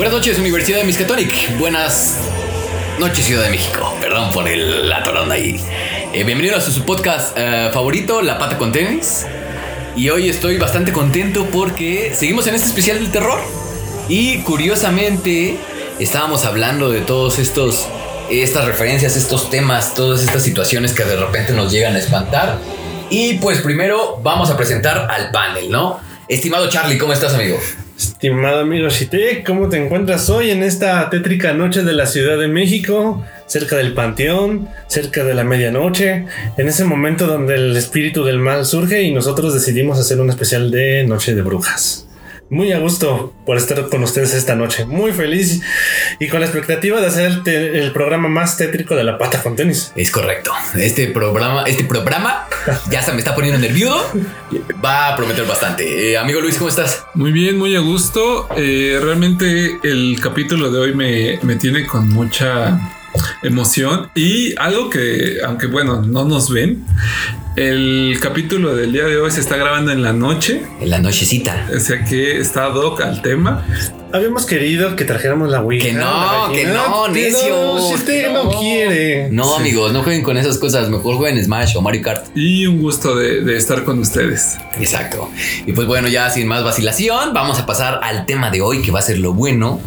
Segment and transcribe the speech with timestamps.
[0.00, 1.58] Buenas noches, Universidad de Miskatonic.
[1.58, 2.16] Buenas
[2.98, 3.94] noches, Ciudad de México.
[4.00, 5.62] Perdón por el, la toronda ahí.
[6.14, 9.26] Eh, bienvenidos a su podcast eh, favorito, La Pata con Tenis.
[9.96, 13.40] Y hoy estoy bastante contento porque seguimos en este especial del terror.
[14.08, 15.58] Y curiosamente,
[15.98, 17.86] estábamos hablando de todos estos
[18.30, 22.56] estas referencias, estos temas, todas estas situaciones que de repente nos llegan a espantar.
[23.10, 26.00] Y pues primero vamos a presentar al panel, ¿no?
[26.26, 27.58] Estimado Charlie, ¿cómo estás, amigo?
[28.00, 32.48] Estimado amigo Shite, ¿cómo te encuentras hoy en esta tétrica noche de la Ciudad de
[32.48, 33.22] México?
[33.44, 36.24] Cerca del panteón, cerca de la medianoche,
[36.56, 40.70] en ese momento donde el espíritu del mal surge y nosotros decidimos hacer un especial
[40.70, 42.09] de Noche de Brujas
[42.50, 44.84] muy a gusto por estar con ustedes esta noche.
[44.84, 45.62] Muy feliz
[46.18, 49.92] y con la expectativa de hacer el, programa más tétrico de la pata con tenis.
[49.96, 50.52] Es correcto.
[50.76, 52.48] Este programa, este programa
[52.90, 54.04] ya se me está poniendo nervioso.
[54.84, 56.10] Va a prometer bastante.
[56.12, 57.04] Eh, amigo Luis, ¿cómo estás?
[57.14, 58.48] Muy bien, muy a gusto.
[58.56, 62.99] Eh, realmente el capítulo de hoy me, me tiene con mucha
[63.42, 66.84] emoción y algo que, aunque bueno, no nos ven,
[67.56, 70.62] el capítulo del día de hoy se está grabando en la noche.
[70.80, 71.68] En la nochecita.
[71.74, 73.64] O sea que está doc al tema.
[74.12, 75.78] Habíamos querido que trajéramos la Wii.
[75.80, 77.78] Que no, que no, necio.
[77.80, 79.30] si usted no, quiere.
[79.30, 80.88] No, amigos, no jueguen con esas cosas.
[80.88, 82.26] Mejor jueguen Smash o Mario Kart.
[82.36, 84.58] Y un gusto de, de, estar con ustedes.
[84.78, 85.30] Exacto.
[85.64, 88.90] Y pues bueno, ya sin más vacilación, vamos a pasar al tema de hoy, que
[88.90, 89.80] va a ser lo bueno.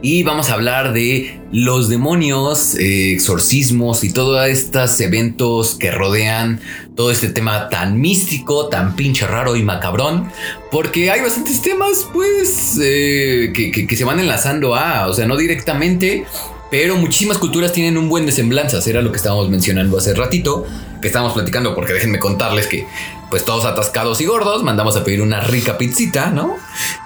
[0.00, 6.60] Y vamos a hablar de los demonios, eh, exorcismos y todos estos eventos que rodean
[6.96, 10.32] todo este tema tan místico, tan pinche raro y macabrón,
[10.72, 16.24] porque hay bastantes temas, pues, eh, que, se van enlazando a, o sea, no directamente,
[16.70, 20.64] pero muchísimas culturas tienen un buen de semblanzas, era lo que estábamos mencionando hace ratito,
[21.02, 22.86] que estábamos platicando, porque déjenme contarles que,
[23.28, 26.56] pues, todos atascados y gordos, mandamos a pedir una rica pizzita, ¿no?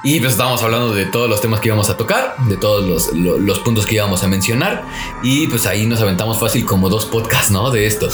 [0.05, 3.13] Y pues estábamos hablando de todos los temas que íbamos a tocar, de todos los,
[3.13, 4.85] los puntos que íbamos a mencionar,
[5.25, 7.73] y pues ahí nos aventamos fácil como dos podcasts, ¿no?
[7.73, 8.09] De esto.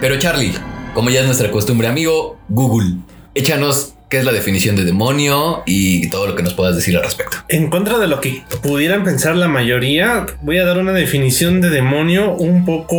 [0.00, 0.54] Pero Charlie,
[0.94, 2.94] como ya es nuestra costumbre, amigo, Google,
[3.34, 7.02] échanos qué es la definición de demonio y todo lo que nos puedas decir al
[7.02, 7.36] respecto.
[7.48, 11.70] En contra de lo que pudieran pensar la mayoría, voy a dar una definición de
[11.70, 12.96] demonio un poco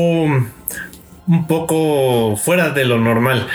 [1.27, 3.47] un poco fuera de lo normal.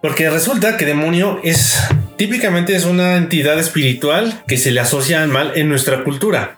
[0.00, 1.78] Porque resulta que demonio es
[2.16, 6.56] típicamente es una entidad espiritual que se le asocia al mal en nuestra cultura.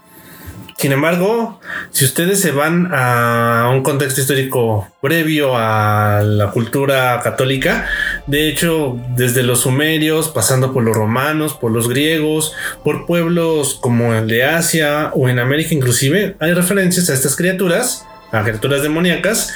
[0.78, 1.58] Sin embargo,
[1.90, 7.86] si ustedes se van a un contexto histórico previo a la cultura católica,
[8.26, 12.52] de hecho, desde los sumerios, pasando por los romanos, por los griegos,
[12.84, 18.04] por pueblos como el de Asia o en América inclusive, hay referencias a estas criaturas,
[18.30, 19.54] a criaturas demoníacas,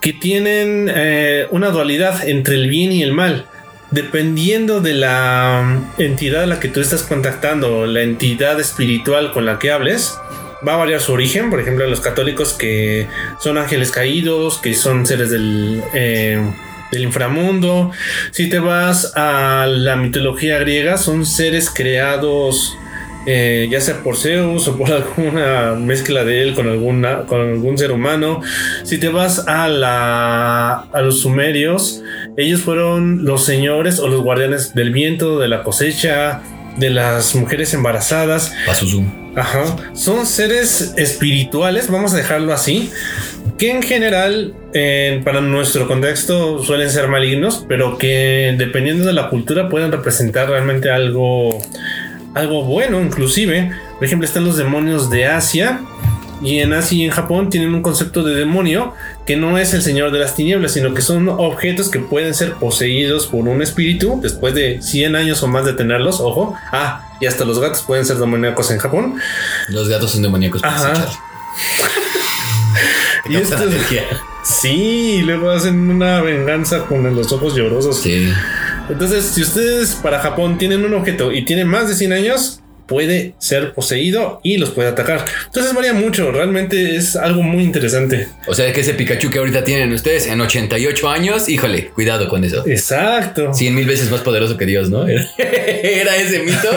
[0.00, 3.44] que tienen eh, una dualidad entre el bien y el mal.
[3.90, 9.58] Dependiendo de la entidad a la que tú estás contactando, la entidad espiritual con la
[9.58, 10.16] que hables,
[10.66, 11.50] va a variar su origen.
[11.50, 13.08] Por ejemplo, los católicos que
[13.40, 16.40] son ángeles caídos, que son seres del, eh,
[16.90, 17.90] del inframundo.
[18.30, 22.76] Si te vas a la mitología griega, son seres creados.
[23.26, 27.78] Eh, ya sea por Zeus o por alguna mezcla de él con, alguna, con algún
[27.78, 28.42] ser humano.
[28.82, 32.02] Si te vas a, la, a los sumerios,
[32.36, 36.42] ellos fueron los señores o los guardianes del viento, de la cosecha,
[36.76, 38.52] de las mujeres embarazadas.
[39.36, 39.64] Ajá.
[39.94, 42.90] Son seres espirituales, vamos a dejarlo así,
[43.58, 44.54] que en general,
[45.24, 50.90] para nuestro contexto, suelen ser malignos, pero que dependiendo de la cultura pueden representar realmente
[50.90, 51.60] algo,
[52.34, 53.72] algo bueno, inclusive.
[53.94, 55.80] Por ejemplo, están los demonios de Asia.
[56.42, 58.94] Y en Asia y en Japón tienen un concepto de demonio
[59.26, 62.54] que no es el señor de las tinieblas, sino que son objetos que pueden ser
[62.54, 66.20] poseídos por un espíritu después de 100 años o más de tenerlos.
[66.20, 66.54] Ojo.
[66.72, 69.16] Ah, y hasta los gatos pueden ser demoníacos en Japón.
[69.68, 70.62] Los gatos son demoníacos.
[70.64, 70.92] Ajá.
[73.28, 73.56] y esto,
[74.42, 78.00] sí, luego hacen una venganza con los ojos llorosos.
[78.00, 78.32] Sí.
[78.88, 83.34] Entonces, si ustedes para Japón tienen un objeto y tienen más de 100 años, puede
[83.38, 85.24] ser poseído y los puede atacar.
[85.46, 88.28] Entonces varía mucho, realmente es algo muy interesante.
[88.46, 92.44] O sea, que ese Pikachu que ahorita tienen ustedes en 88 años, híjole, cuidado con
[92.44, 92.62] eso.
[92.66, 93.52] Exacto.
[93.54, 95.06] 100 mil veces más poderoso que Dios, ¿no?
[95.38, 96.68] Era, ese mito.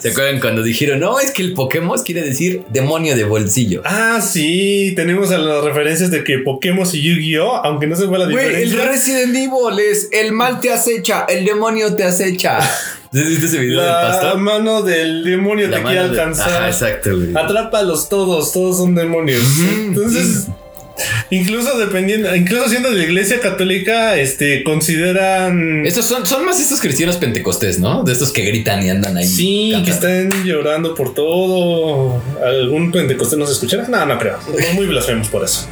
[0.00, 3.82] ¿Se acuerdan cuando dijeron, no, es que el Pokémon quiere decir demonio de bolsillo?
[3.84, 8.18] Ah, sí, tenemos a las referencias de que Pokémon y Yu-Gi-Oh, aunque no se fue
[8.18, 8.62] la diferencia.
[8.62, 12.58] el Resident Evil es el mal te acecha, el demonio te acecha.
[13.22, 14.38] ¿Viste ese video la del pastor?
[14.40, 16.68] mano del demonio te quiere alcanzar.
[16.68, 19.42] exacto, Atrápalos todos, todos son demonios.
[19.60, 20.48] Entonces.
[21.30, 25.84] Incluso dependiendo, incluso siendo de la iglesia católica, este, consideran.
[25.84, 28.04] Estos son, son más estos cristianos pentecostés, ¿no?
[28.04, 29.26] De estos que gritan y andan ahí.
[29.26, 32.22] Sí, que están llorando por todo.
[32.44, 33.88] ¿Algún pentecostés nos escuchará?
[33.88, 34.38] No, no creo.
[34.42, 35.66] Son muy blasfemos por eso.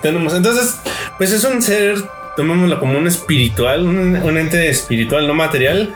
[0.00, 0.74] Tenemos, entonces,
[1.18, 1.96] pues es un ser,
[2.36, 5.94] tomémoslo como un espiritual, un, un ente espiritual, no material.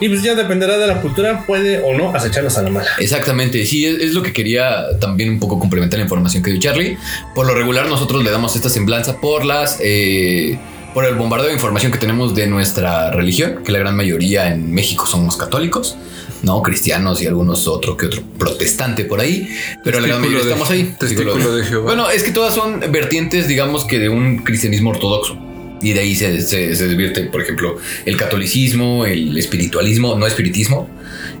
[0.00, 2.88] Y pues ya dependerá de la cultura, puede o no acecharnos a la mala.
[2.98, 6.60] Exactamente, sí, es, es lo que quería también un poco complementar la información que dio
[6.60, 6.96] Charlie.
[7.34, 9.78] Por lo regular nosotros le damos esta semblanza por las...
[9.80, 10.58] eh,
[10.94, 14.72] por el bombardeo de información que tenemos de nuestra religión, que la gran mayoría en
[14.72, 15.96] México somos católicos,
[16.42, 19.48] no cristianos y algunos otro que otro protestante por ahí,
[19.84, 20.94] pero la gran mayoría de- estamos ahí.
[20.98, 21.84] testículo de Jehová.
[21.84, 25.36] Bueno, es que todas son vertientes, digamos que de un cristianismo ortodoxo.
[25.80, 30.88] Y de ahí se, se, se por ejemplo, el catolicismo, el espiritualismo, no espiritismo,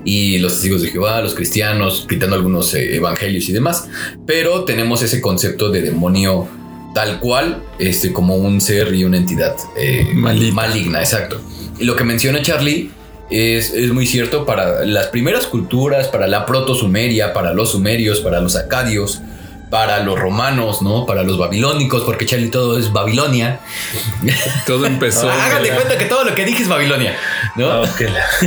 [0.04, 3.88] y los testigos de Jehová, los cristianos, quitando algunos eh, evangelios y demás.
[4.26, 6.48] Pero tenemos ese concepto de demonio
[6.94, 10.54] tal cual, este, como un ser y una entidad eh, Maligna.
[10.54, 11.40] maligna, exacto.
[11.78, 12.90] Y lo que menciona Charlie
[13.30, 18.40] es, es muy cierto para las primeras culturas, para la proto-sumeria, para los sumerios, para
[18.40, 19.20] los acadios,
[19.70, 21.06] para los romanos, ¿no?
[21.06, 23.60] Para los babilónicos, porque Charlie todo es Babilonia.
[24.66, 25.30] Todo empezó.
[25.30, 27.16] Hágate cuenta que todo lo que dije es Babilonia,
[27.56, 27.82] ¿no?
[27.82, 27.88] Ah.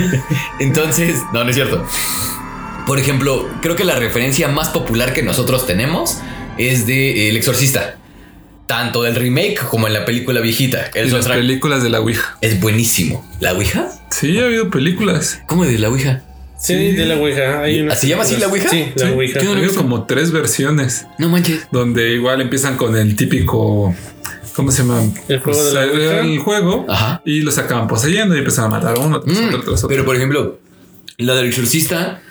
[0.60, 1.86] Entonces, no, no es cierto.
[2.86, 6.20] Por ejemplo, creo que la referencia más popular que nosotros tenemos
[6.58, 7.98] es de eh, El Exorcista.
[8.68, 10.90] Tanto del remake como en la película viejita.
[10.94, 12.38] El y las películas de la Ouija.
[12.42, 13.30] es buenísimo.
[13.40, 13.92] ¿La Ouija?
[14.10, 15.42] Sí, ha habido películas.
[15.46, 16.24] ¿Cómo de la Ouija?
[16.62, 17.62] Sí, de la Ouija.
[17.62, 18.70] Hay una- ¿Se llama así la Ouija?
[18.70, 19.40] Sí, la Sí, Ouija.
[19.42, 21.68] yo no como tres versiones No manches.
[21.72, 23.96] donde igual empiezan con el típico.
[24.56, 25.02] ¿Cómo se llama?
[25.28, 26.20] El juego de la Pues, Ouija.
[26.22, 27.22] el juego Ajá.
[27.26, 29.88] y los acaban poseyendo y empiezan a matar a uno tras Mm, otro, tras otro.
[29.90, 30.60] pero por ejemplo,
[31.18, 32.22] la del exorcista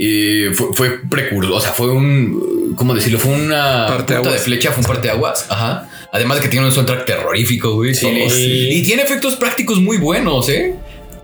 [0.00, 3.18] eh, fue, fue precursor, o sea, fue un, ¿cómo decirlo?
[3.18, 4.18] Fue una Parteaguas.
[4.28, 5.88] punta de flecha, fue un parteaguas, ajá.
[6.12, 7.94] Además de que tiene un soundtrack terrorífico, güey.
[7.94, 8.06] Sí.
[8.06, 10.74] Y tiene efectos prácticos muy buenos, ¿eh?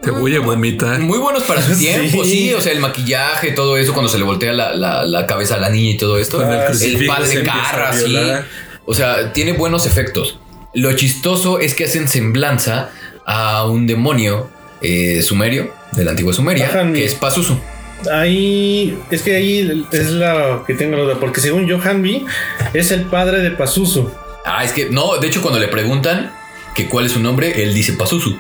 [0.04, 1.00] Te voy a vomitar.
[1.00, 2.52] Muy buenos para su tiempo, sí.
[2.54, 5.58] O sea, el maquillaje, todo eso, cuando se le voltea la, la- la cabeza a
[5.58, 6.36] la niña y todo esto.
[6.38, 8.16] Cuando el el padre carra, a sí.
[8.86, 10.38] O sea, tiene buenos efectos.
[10.74, 12.90] Lo chistoso es que hacen semblanza
[13.24, 14.50] a un demonio
[14.82, 17.56] eh, sumerio, de la antigua Sumeria, Ajá, que es Pazuzu.
[18.12, 22.26] Ahí es que ahí es la que tengo la duda, porque según yo, Hanbi
[22.74, 24.10] es el padre de Pazuzu.
[24.44, 26.32] Ah, es que no, de hecho, cuando le preguntan
[26.74, 28.36] que cuál es su nombre, él dice Pazuzu.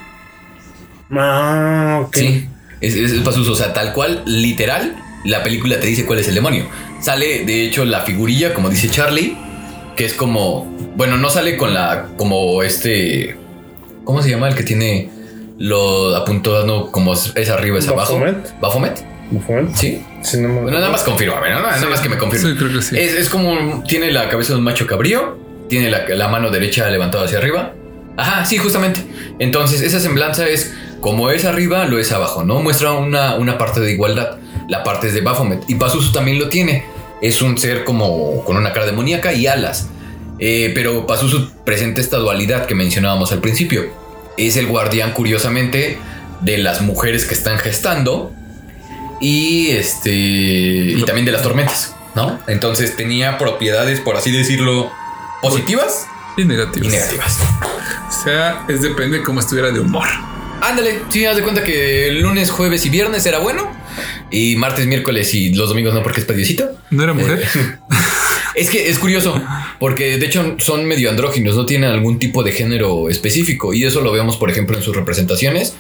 [1.10, 2.16] Ah, ok.
[2.16, 2.48] Sí,
[2.80, 3.52] es, es, es Pazuzu.
[3.52, 6.66] O sea, tal cual, literal, la película te dice cuál es el demonio.
[7.00, 9.36] Sale, de hecho, la figurilla, como dice Charlie,
[9.96, 10.64] que es como.
[10.96, 12.06] Bueno, no sale con la.
[12.16, 13.36] como este.
[14.04, 14.48] ¿Cómo se llama?
[14.48, 15.10] El que tiene
[15.58, 18.14] lo apuntado como es arriba, es abajo.
[18.18, 18.60] ¿Baphomet?
[18.60, 19.04] ¿Baphomet?
[19.30, 19.74] Bufón.
[19.74, 20.02] Sí.
[20.22, 21.60] Sí, no me- Bueno, nada más confirma, ¿no?
[21.62, 22.50] Nada más que me confirme.
[22.50, 22.98] Sí, creo que sí.
[22.98, 26.88] Es, es como tiene la cabeza de un macho cabrío, tiene la, la mano derecha
[26.90, 27.72] levantada hacia arriba.
[28.16, 29.00] Ajá, sí, justamente.
[29.38, 30.74] Entonces, esa semblanza es
[31.04, 32.60] como es arriba, lo es abajo, ¿no?
[32.60, 34.38] Muestra una, una parte de igualdad.
[34.68, 35.62] La parte es de Baphomet.
[35.68, 36.86] Y Pazuzu también lo tiene.
[37.20, 39.88] Es un ser como con una cara demoníaca y alas.
[40.38, 43.84] Eh, pero Pazuzu presenta esta dualidad que mencionábamos al principio.
[44.38, 45.98] Es el guardián, curiosamente,
[46.40, 48.32] de las mujeres que están gestando
[49.20, 52.38] y este y también de las tormentas, ¿no?
[52.46, 54.90] Entonces tenía propiedades, por así decirlo,
[55.42, 56.06] positivas
[56.38, 56.88] Y negativos.
[56.88, 57.38] y negativas.
[58.08, 60.06] O sea, es depende cómo estuviera de humor.
[60.64, 63.70] Ándale, sí, haz de cuenta que el lunes, jueves y viernes era bueno
[64.30, 66.70] y martes, miércoles y los domingos no porque es pediocito.
[66.90, 67.42] ¿No era mujer?
[68.56, 69.42] Es que es curioso,
[69.80, 73.74] porque de hecho son medio andróginos, no tienen algún tipo de género específico.
[73.74, 75.74] Y eso lo vemos, por ejemplo, en sus representaciones,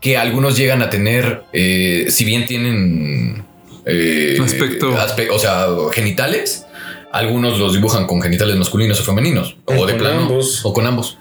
[0.00, 3.42] que algunos llegan a tener, eh, si bien tienen
[3.86, 4.92] eh, Aspecto.
[4.96, 6.64] aspe- o sea, genitales,
[7.12, 10.64] algunos los dibujan con genitales masculinos o femeninos, o, O de plano, ambos.
[10.64, 11.18] o con ambos.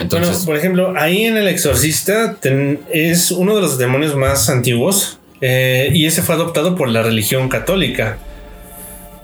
[0.00, 4.48] Entonces, bueno, por ejemplo, ahí en El Exorcista ten- es uno de los demonios más
[4.50, 8.18] antiguos eh, y ese fue adoptado por la religión católica.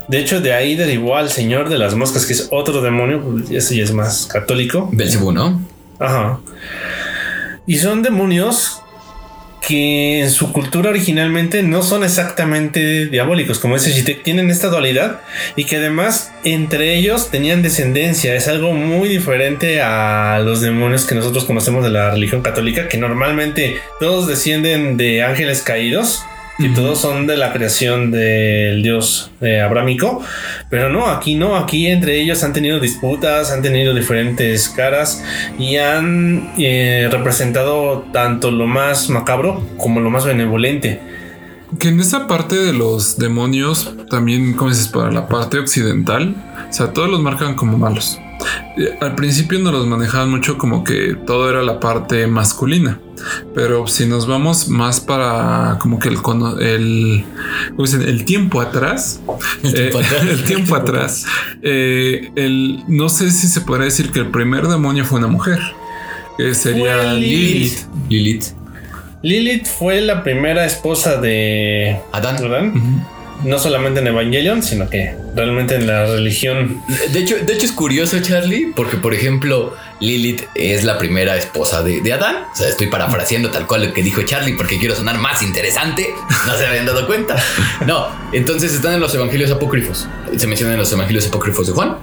[0.08, 3.50] De hecho, de ahí derivó al Señor de las Moscas, que es otro demonio, pues,
[3.50, 4.88] ese ya es más católico.
[4.92, 5.60] Belcebú, ¿no?
[5.98, 6.38] Ajá.
[7.66, 8.80] Y son demonios
[9.66, 15.22] que en su cultura originalmente no son exactamente diabólicos, como ese Shitek, tienen esta dualidad
[15.56, 18.36] y que además entre ellos tenían descendencia.
[18.36, 22.96] Es algo muy diferente a los demonios que nosotros conocemos de la religión católica, que
[22.96, 26.22] normalmente todos descienden de ángeles caídos.
[26.58, 30.22] Y todos son de la creación del dios eh, abrámico,
[30.70, 35.22] pero no, aquí no, aquí entre ellos han tenido disputas, han tenido diferentes caras
[35.58, 41.15] y han eh, representado tanto lo más macabro como lo más benevolente.
[41.78, 46.34] Que en esa parte de los demonios, también, como dices, para la parte occidental,
[46.68, 48.18] o sea, todos los marcan como malos.
[48.76, 53.00] Eh, Al principio no los manejaban mucho como que todo era la parte masculina,
[53.54, 57.24] pero si nos vamos más para como que el, cono- el,
[57.70, 58.02] ¿cómo dicen?
[58.02, 59.20] el tiempo atrás,
[59.62, 60.22] El tiempo eh, atrás.
[60.28, 61.24] el tiempo atrás,
[61.62, 65.58] eh, el, no sé si se podría decir que el primer demonio fue una mujer,
[66.36, 67.78] que sería Lilith.
[68.10, 68.44] Lilith.
[69.22, 69.66] Lilith.
[69.66, 72.36] Fue la primera esposa de Adán.
[72.36, 73.06] Adán.
[73.44, 76.80] No solamente en Evangelion, sino que realmente en la religión.
[77.12, 81.82] De hecho, de hecho es curioso, Charlie, porque por ejemplo, Lilith es la primera esposa
[81.82, 82.36] de, de Adán.
[82.50, 86.08] O sea, estoy parafraseando tal cual lo que dijo Charlie porque quiero sonar más interesante.
[86.46, 87.36] No se habían dado cuenta.
[87.86, 90.08] No, entonces están en los evangelios apócrifos.
[90.36, 91.98] Se mencionan en los evangelios apócrifos de Juan.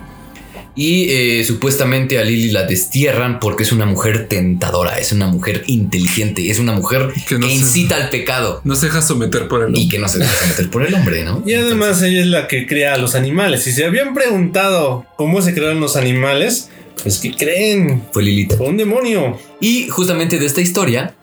[0.76, 5.64] Y eh, supuestamente a Lilith la destierran porque es una mujer tentadora, es una mujer
[5.68, 9.48] inteligente, es una mujer Que que, no se- incita al pecado No se deja someter
[9.48, 9.88] por el y hombre.
[9.90, 11.44] que no se deja meter por el hombre, ¿no?
[11.46, 13.62] Y además ella es la que crea a los animales.
[13.64, 16.70] Si se habían preguntado cómo se crearon los animales,
[17.04, 18.04] pues que creen?
[18.12, 18.56] Fue Lilith.
[18.58, 19.38] Fue un demonio.
[19.62, 21.14] Y justamente de esta historia,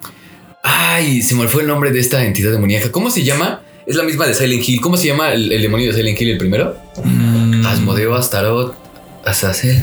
[0.62, 2.90] ay, se me fue el nombre de esta entidad demoníaca.
[2.92, 3.62] ¿Cómo se llama?
[3.86, 4.80] Es la misma de Silent Hill.
[4.80, 6.76] ¿Cómo se llama el, el demonio de Silent Hill el primero?
[7.04, 8.74] Mm, Asmodeo, Astaroth,
[9.30, 9.82] Azazel.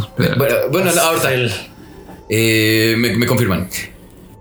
[0.00, 0.34] espera.
[0.36, 1.30] Bueno, bueno, no, ahorita
[2.28, 3.68] eh, me, me confirman.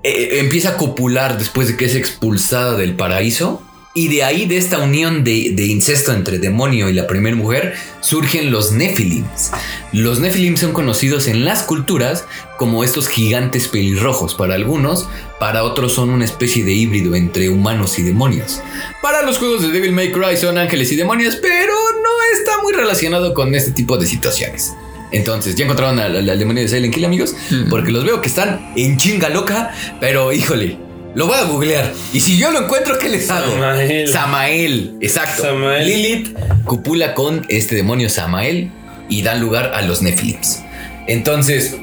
[0.03, 3.61] Eh, empieza a copular después de que es expulsada del paraíso.
[3.93, 7.73] Y de ahí, de esta unión de, de incesto entre demonio y la primera mujer,
[7.99, 9.51] surgen los Nephilims.
[9.91, 12.23] Los Nephilims son conocidos en las culturas
[12.57, 15.09] como estos gigantes pelirrojos para algunos,
[15.41, 18.61] para otros son una especie de híbrido entre humanos y demonios.
[19.01, 22.71] Para los juegos de Devil May Cry son ángeles y demonios, pero no está muy
[22.71, 24.71] relacionado con este tipo de situaciones.
[25.11, 27.35] Entonces, ¿ya encontraron al, al- al demonio de Silent Hill, amigos?
[27.49, 27.69] Mm.
[27.69, 30.77] Porque los veo que están en chinga loca, pero híjole,
[31.13, 31.93] lo voy a googlear.
[32.13, 33.51] Y si yo lo encuentro, ¿qué les hago?
[33.51, 34.07] Samael.
[34.07, 35.43] Samael, exacto.
[35.43, 35.87] Samael.
[35.87, 38.71] Lilith copula con este demonio Samael
[39.09, 40.63] y dan lugar a los Nephilims.
[41.07, 41.75] Entonces,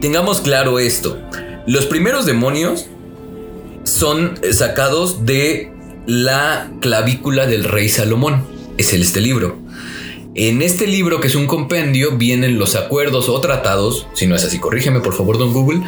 [0.00, 1.22] tengamos claro esto.
[1.66, 2.86] Los primeros demonios
[3.84, 5.72] son sacados de
[6.06, 8.44] la clavícula del rey Salomón.
[8.76, 9.58] Es el este libro.
[10.34, 14.44] En este libro, que es un compendio, vienen los acuerdos o tratados, si no es
[14.44, 15.82] así, corrígeme por favor, don Google,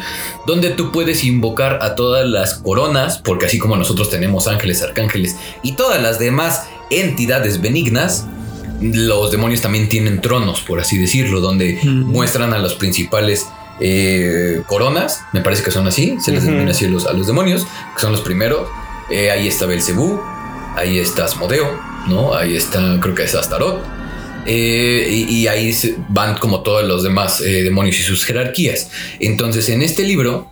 [0.45, 5.37] donde tú puedes invocar a todas las coronas, porque así como nosotros tenemos ángeles, arcángeles
[5.63, 8.25] y todas las demás entidades benignas,
[8.81, 12.05] los demonios también tienen tronos, por así decirlo, donde Mm.
[12.11, 13.47] muestran a los principales
[13.83, 16.51] eh, coronas, me parece que son así, se les Ujú.
[16.51, 18.67] denomina así a los, a los demonios, que son los primeros.
[19.09, 20.19] Eh, ahí está Belcebú,
[20.75, 22.35] ahí está Asmodeo, ¿no?
[22.35, 23.79] Ahí está, creo que es Astaroth.
[24.45, 25.75] Eh, y, ahí
[26.09, 28.89] van como todos los demás eh, demonios y sus jerarquías.
[29.19, 30.49] Entonces, en este libro,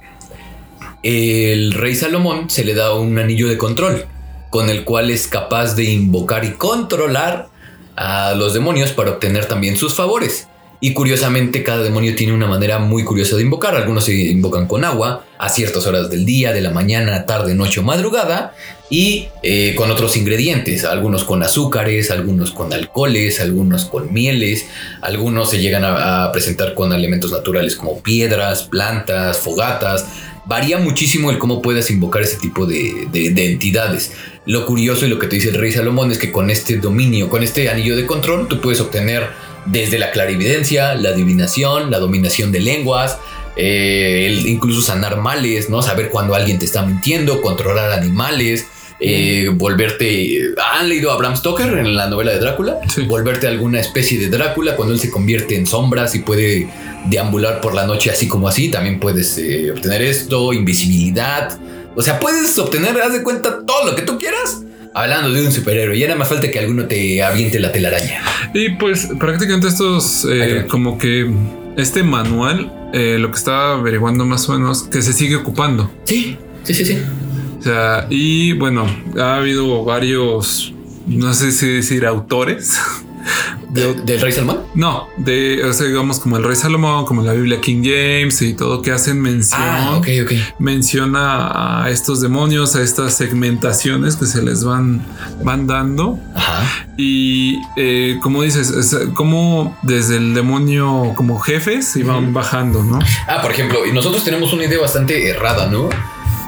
[1.01, 4.05] el rey Salomón se le da un anillo de control,
[4.50, 7.50] con el cual es capaz de invocar y controlar
[7.96, 10.49] a los demonios para obtener también sus favores.
[10.81, 13.75] Y curiosamente, cada demonio tiene una manera muy curiosa de invocar.
[13.75, 17.81] Algunos se invocan con agua a ciertas horas del día, de la mañana, tarde, noche
[17.81, 18.53] o madrugada,
[18.89, 20.86] y eh, con otros ingredientes.
[20.86, 24.67] Algunos con azúcares, algunos con alcoholes, algunos con mieles,
[25.01, 30.05] algunos se llegan a, presentar con elementos naturales como piedras, plantas, fogatas.
[30.45, 34.13] Varía muchísimo el cómo puedas invocar ese tipo de, de- de entidades.
[34.45, 37.29] Lo curioso y lo que te dice el rey Salomón es que con este dominio,
[37.29, 39.27] con este anillo de control, tú puedes obtener
[39.66, 43.18] desde la clarividencia, la adivinación, la dominación de lenguas,
[43.56, 45.82] eh, el incluso sanar males, ¿no?
[45.82, 48.66] Saber cuando alguien te está mintiendo, controlar animales,
[49.01, 50.54] eh, volverte...
[50.74, 52.80] ¿Han leído a Bram Stoker en la novela de Drácula?
[52.94, 53.04] Sí.
[53.04, 56.70] Volverte alguna especie de Drácula cuando él se convierte en sombras y puede
[57.06, 58.70] deambular por la noche así como así.
[58.70, 61.58] También puedes eh, obtener esto, invisibilidad.
[61.96, 64.62] O sea, puedes obtener, haz de cuenta, todo lo que tú quieras.
[64.93, 68.22] Hablando de un superhéroe, y nada más falta que alguno te aviente la telaraña.
[68.53, 71.31] Y pues prácticamente estos, eh, como que
[71.77, 75.91] este manual, eh, lo que estaba averiguando más o menos, que se sigue ocupando.
[76.05, 76.98] Sí, sí, sí, sí.
[77.60, 78.88] O sea, y bueno,
[79.19, 80.74] ha habido varios,
[81.05, 82.79] no sé si decir autores.
[83.69, 84.61] De- ¿Del Rey Salmón?
[84.73, 88.53] No, de, o sea, digamos como el Rey Salomón, como la Biblia King James y
[88.53, 89.61] todo que hacen mención.
[89.61, 90.31] Ah, ok, ok.
[90.59, 95.05] Menciona a estos demonios, a estas segmentaciones que se les van,
[95.43, 96.19] van dando.
[96.35, 96.88] Ajá.
[96.97, 102.33] Y eh, como dices, es como desde el demonio como jefes y van Ujú.
[102.33, 102.99] bajando, ¿no?
[103.27, 105.89] Ah, por ejemplo, y nosotros tenemos una idea bastante errada, ¿no?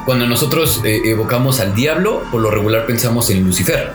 [0.06, 3.92] Cuando nosotros eh, evocamos al diablo, por lo regular pensamos en Lucifer,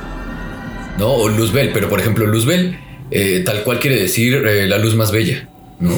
[0.98, 1.08] ¿no?
[1.08, 2.78] O Luzbel, pero por ejemplo, Luzbel,
[3.10, 5.48] eh, tal cual quiere decir eh, la luz más bella,
[5.80, 5.94] ¿no?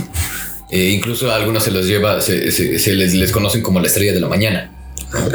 [0.70, 3.86] Eh, incluso a algunos se los lleva, se, se- se les, les conocen como la
[3.86, 4.70] estrella de la mañana.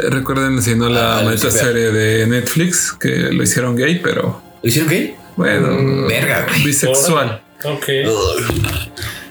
[0.08, 1.66] Recuerden haciendo la Ah, maldita Lucifer.
[1.68, 5.14] serie de Netflix que lo hicieron gay, pero ¿Lo hicieron qué?
[5.36, 6.62] bueno, Mm, Verga, güey.
[6.64, 7.42] bisexual.
[7.64, 7.88] Ok.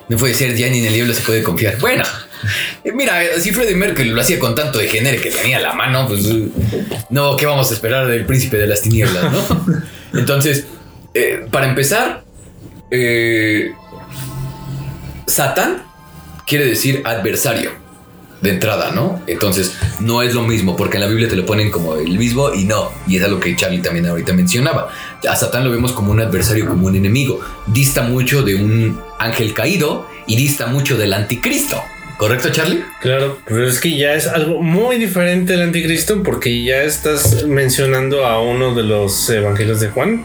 [0.09, 1.77] No puede ser, ya ni en el diablo se puede confiar.
[1.79, 2.03] Bueno,
[2.93, 6.07] mira, si Freddie Mercury lo hacía con tanto de género que tenía a la mano,
[6.07, 6.21] pues
[7.09, 9.65] no, ¿qué vamos a esperar del príncipe de las tinieblas, no?
[10.19, 10.65] Entonces,
[11.13, 12.22] eh, para empezar,
[12.91, 13.73] eh,
[15.25, 15.83] Satán
[16.45, 17.71] quiere decir adversario
[18.43, 19.21] de entrada, ¿no?
[19.25, 22.53] Entonces, no es lo mismo, porque en la Biblia te lo ponen como el mismo
[22.53, 24.91] y no, y es algo que Charlie también ahorita mencionaba.
[25.27, 27.39] A Satán lo vemos como un adversario, como un enemigo.
[27.67, 31.81] Dista mucho de un ángel caído y dista mucho del anticristo.
[32.17, 32.83] ¿Correcto, Charlie?
[33.01, 38.25] Claro, pero es que ya es algo muy diferente el anticristo porque ya estás mencionando
[38.25, 40.23] a uno de los evangelios de Juan.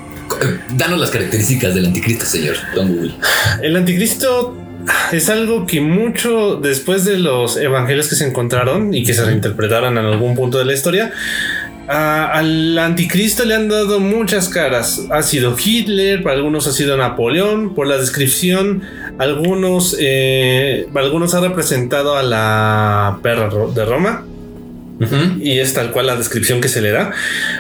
[0.75, 3.15] Danos las características del anticristo, señor Don Google.
[3.63, 4.57] El anticristo
[5.13, 9.99] es algo que mucho después de los evangelios que se encontraron y que se reinterpretaron
[9.99, 11.13] en algún punto de la historia,
[11.89, 15.07] al anticristo le han dado muchas caras.
[15.11, 18.83] Ha sido Hitler, para algunos ha sido Napoleón, por la descripción,
[19.19, 24.25] algunos, eh, para algunos ha representado a la perra de Roma.
[25.41, 27.13] Y es tal cual la descripción que se le da.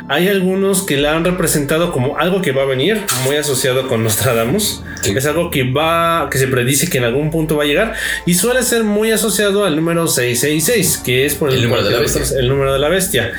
[0.08, 4.02] Hay algunos que la han representado como algo que va a venir, muy asociado con
[4.02, 4.82] Nostradamus.
[5.02, 5.12] Sí.
[5.16, 7.94] Es algo que va, que se predice que en algún punto va a llegar
[8.26, 12.00] y suele ser muy asociado al número 666, que es por El número de la
[12.00, 12.38] bestia.
[12.38, 13.32] el número de la bestia.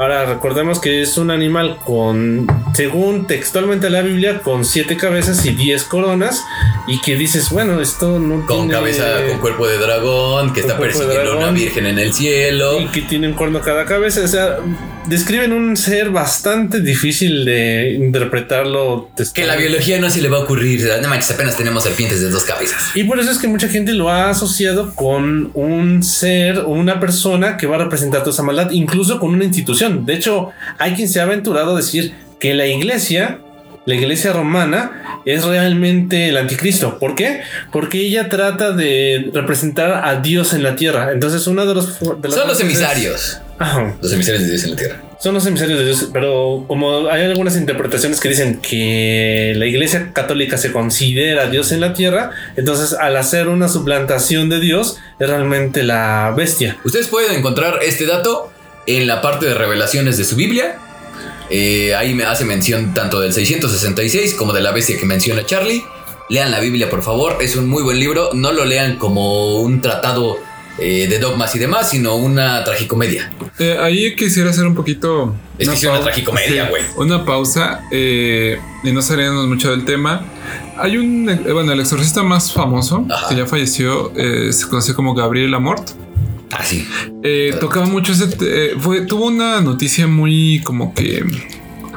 [0.00, 5.50] Ahora recordemos que es un animal con, según textualmente la Biblia, con siete cabezas y
[5.50, 6.44] diez coronas
[6.86, 10.70] y que dices, bueno, esto no Con tiene- cabeza, con cuerpo de dragón, que Con
[10.70, 12.80] está persiguiendo a una virgen en el cielo.
[12.80, 14.22] y que tiene un cuerno cada cabeza.
[14.22, 14.58] O sea,
[15.06, 19.10] describen un ser bastante difícil de interpretarlo.
[19.34, 20.88] Que la biología no se le va a ocurrir.
[21.02, 22.92] No manches, apenas tenemos serpientes de dos cabezas.
[22.94, 27.00] Y por eso es que mucha gente lo ha asociado con un ser o una
[27.00, 29.87] persona que va a representar toda esa maldad, incluso con una institución.
[29.88, 33.38] De hecho, hay quien se ha aventurado a decir que la iglesia,
[33.86, 36.98] la iglesia romana, es realmente el anticristo.
[36.98, 37.42] ¿Por qué?
[37.72, 41.12] Porque ella trata de representar a Dios en la tierra.
[41.12, 41.98] Entonces, uno de los...
[42.00, 43.40] de Son los emisarios.
[43.58, 43.96] Ajá.
[44.00, 45.02] Los emisarios de Dios en la tierra.
[45.20, 50.12] Son los emisarios de Dios, pero como hay algunas interpretaciones que dicen que la iglesia
[50.12, 55.28] católica se considera Dios en la tierra, entonces al hacer una suplantación de Dios es
[55.28, 56.76] realmente la bestia.
[56.84, 58.52] Ustedes pueden encontrar este dato
[58.88, 60.78] en la parte de revelaciones de su Biblia.
[61.50, 65.84] Eh, ahí me hace mención tanto del 666 como de la bestia que menciona Charlie.
[66.30, 67.36] Lean la Biblia, por favor.
[67.40, 68.30] Es un muy buen libro.
[68.32, 70.38] No lo lean como un tratado
[70.78, 73.30] eh, de dogmas y demás, sino una tragicomedia.
[73.58, 75.34] Eh, ahí quisiera hacer un poquito.
[75.58, 76.82] Es que una tragicomedia, sí, güey.
[76.96, 80.24] Una pausa eh, y no salirnos mucho del tema.
[80.78, 83.28] Hay un, bueno, el exorcista más famoso Ajá.
[83.28, 85.90] que ya falleció se conoce como Gabriel Amort.
[86.50, 86.86] Ah, sí.
[87.22, 88.28] Eh, tocaba mucho ese.
[88.40, 91.22] eh, fue, tuvo una noticia muy como que.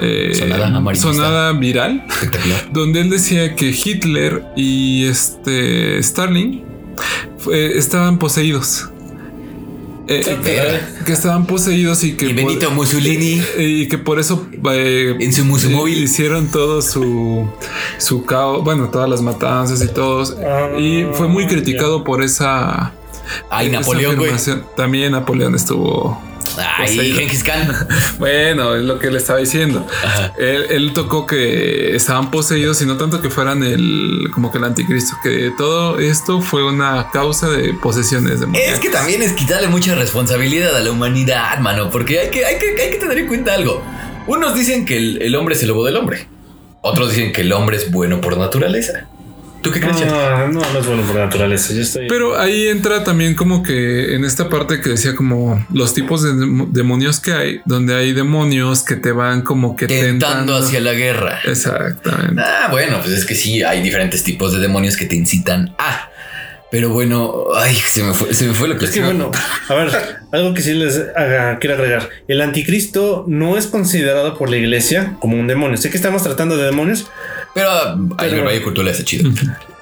[0.01, 2.05] eh, Sonada sonada viral
[2.73, 6.63] donde él decía que Hitler y este Stalin
[7.37, 8.87] fue- estaban poseídos.
[10.07, 14.45] Eh, Ah, que, estaban poseídos y que Y Benito por, Mussolini y que por eso
[14.73, 16.03] eh, en su musumóvil.
[16.03, 17.47] hicieron todo su
[17.97, 20.35] su caos, bueno, todas las matanzas y todos.
[20.43, 22.93] Ah, y fue muy criticado por esa
[23.49, 24.31] Ay, esa Napoleón, güey.
[24.75, 26.21] También Napoleón estuvo
[26.57, 27.13] Ay.
[27.13, 27.87] Genghis Khan.
[28.19, 29.85] bueno, es lo que le estaba diciendo.
[30.37, 35.15] Él tocó que estaban poseídos y no tanto que fueran el como que el anticristo,
[35.23, 39.95] que todo esto fue una causa de posesiones de Es que también es quitarle mucha
[39.95, 43.53] responsabilidad a la humanidad, mano, porque hay que, hay que, hay que tener en cuenta
[43.53, 43.81] algo.
[44.27, 46.27] Unos dicen que el, el hombre es el lobo del hombre.
[46.81, 49.07] Otros dicen que el hombre es bueno por naturaleza.
[49.61, 49.97] ¿Tú qué crees?
[50.11, 51.73] Ah, no, no es bueno por naturaleza.
[51.73, 52.07] Yo estoy.
[52.07, 56.31] Pero ahí entra también como que en esta parte que decía como los tipos de
[56.31, 60.93] dem- demonios que hay, donde hay demonios que te van como que Tentando hacia la
[60.93, 61.39] guerra.
[61.45, 62.41] Exactamente.
[62.43, 66.07] Ah, bueno, pues es que sí, hay diferentes tipos de demonios que te incitan a.
[66.71, 69.29] Pero bueno, ay, se me fue, se me fue lo que Es que bueno,
[69.67, 69.91] a ver,
[70.31, 72.07] algo que sí les haga- quiero agregar.
[72.29, 75.75] El anticristo no es considerado por la iglesia como un demonio.
[75.75, 77.11] Sé que estamos tratando de demonios.
[77.53, 77.97] Pero
[78.63, 79.29] Cultura ese chido.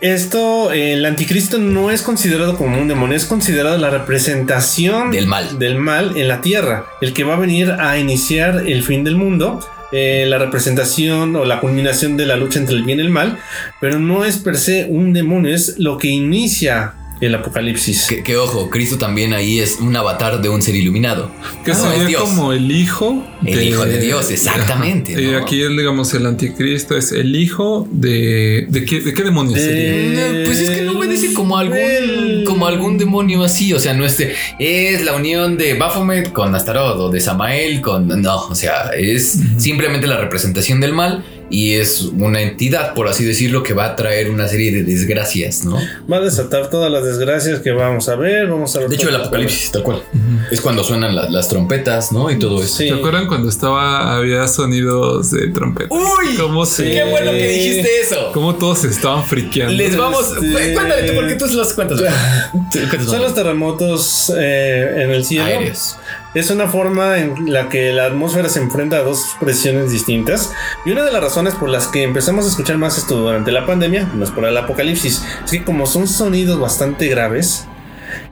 [0.02, 5.60] Esto, el anticristo no es considerado como un demonio, es considerado la representación Del mal.
[5.60, 9.16] del mal en la tierra, el que va a venir a iniciar el fin del
[9.16, 9.60] mundo.
[9.92, 13.40] eh, la representación o la culminación de la lucha entre el bien y el mal,
[13.82, 18.08] pero no es per se un demonio, es lo que inicia el apocalipsis.
[18.08, 21.32] Que, que, ojo, Cristo también ahí es un avatar de un ser iluminado.
[21.66, 22.22] Que es sería Dios.
[22.22, 25.12] como el hijo El hijo de Dios, exactamente.
[25.22, 25.38] Y ¿no?
[25.40, 28.66] aquí, digamos, el anticristo es el hijo de.
[28.70, 30.28] ¿De qué, de qué demonios De- sería?
[30.32, 33.94] Eh, Pues es que no obedece como algún, El- como algún demonio así, o sea,
[33.94, 38.48] no es, de- es la unión de Baphomet con Astaroth o de Samael con, no,
[38.48, 43.64] o sea, es simplemente la representación del mal y es una entidad, por así decirlo,
[43.64, 45.78] que va a traer una serie de desgracias, ¿no?
[46.12, 48.48] Va a desatar todas las desgracias que vamos a ver.
[48.48, 50.04] Vamos a ver De hecho, el apocalipsis, tal cual,
[50.52, 52.30] es cuando suenan la- las trompetas, ¿no?
[52.32, 52.78] Y todo eso.
[52.78, 52.88] Sí.
[52.90, 55.94] ¿Se acuerdan cuando estaba, había sonidos de trompeta?
[55.94, 56.36] ¡Uy!
[56.38, 56.84] ¿Cómo Sí.
[56.84, 58.32] se, ¡Qué bueno que dijiste eso!
[58.34, 59.74] cómo todos se estaban friqueando?
[59.74, 60.32] Les vamos.
[60.32, 62.00] Este- Cuéntale tú, porque tú los cuentas.
[63.06, 65.46] Son los terremotos eh, en el cielo.
[65.46, 65.96] aéreos.
[66.34, 70.52] Es una forma en la que la atmósfera se enfrenta a dos presiones distintas.
[70.86, 73.65] Y una de las razones por las que empezamos a escuchar más esto durante la
[73.65, 77.69] pandemia, no es por el apocalipsis, es que como son sonidos bastante graves,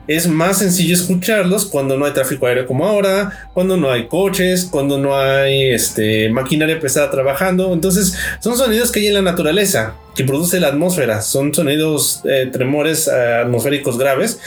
[0.08, 4.66] es más sencillo escucharlos cuando no hay tráfico aéreo como ahora, cuando no hay coches,
[4.70, 7.72] cuando no hay este, maquinaria pesada trabajando.
[7.74, 11.20] Entonces, son sonidos que hay en la naturaleza, que produce la atmósfera.
[11.20, 14.40] Son sonidos, eh, tremores eh, atmosféricos graves.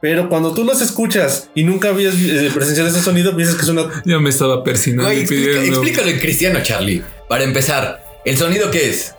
[0.00, 3.68] Pero cuando tú los escuchas y nunca habías eh, presenciado ese sonido, piensas que es
[3.68, 3.90] una.
[4.04, 7.02] Ya me estaba persinando y explica- en cristiano, Charlie.
[7.28, 9.14] Para empezar, ¿el sonido qué es?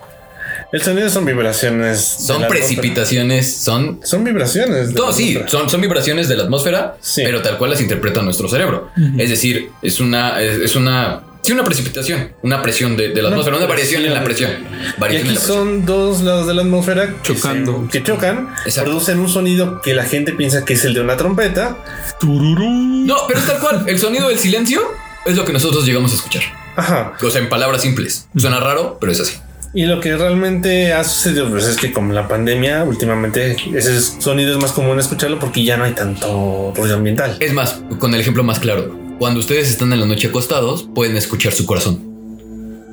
[0.72, 2.00] El sonido son vibraciones.
[2.02, 4.00] Son precipitaciones, son.
[4.04, 4.90] Son vibraciones.
[4.90, 7.22] de No, la sí, son, son vibraciones de la atmósfera, Sí.
[7.26, 8.90] pero tal cual las interpreta nuestro cerebro.
[9.18, 10.42] Es decir, es una.
[10.42, 11.22] Es, es una.
[11.42, 14.52] Sí, una precipitación, una presión de, de la Una atmósfera, una variación en la presión.
[14.52, 17.86] Y Variación en aquí son dos lados de la atmósfera que Chocando.
[17.86, 18.90] se- que chocan, Exacto.
[18.92, 21.78] producen un sonido que la gente piensa que es el de una trompeta.
[22.20, 23.06] Tururú.
[23.06, 23.84] No, pero es tal cual.
[23.88, 24.82] El sonido del silencio
[25.26, 26.44] es lo que nosotros llegamos a escuchar.
[26.76, 27.14] Ajá.
[27.22, 28.28] O sea, en palabras simples.
[28.36, 29.38] Suena raro, pero es así.
[29.74, 34.54] Y lo que realmente ha sucedido pues, es que con la pandemia, últimamente, ese sonido
[34.54, 37.38] es más común escucharlo porque ya no hay tanto ruido ambiental.
[37.40, 38.98] Es más, con el ejemplo más claro.
[39.20, 42.08] Cuando ustedes están en la noche acostados, pueden escuchar su corazón.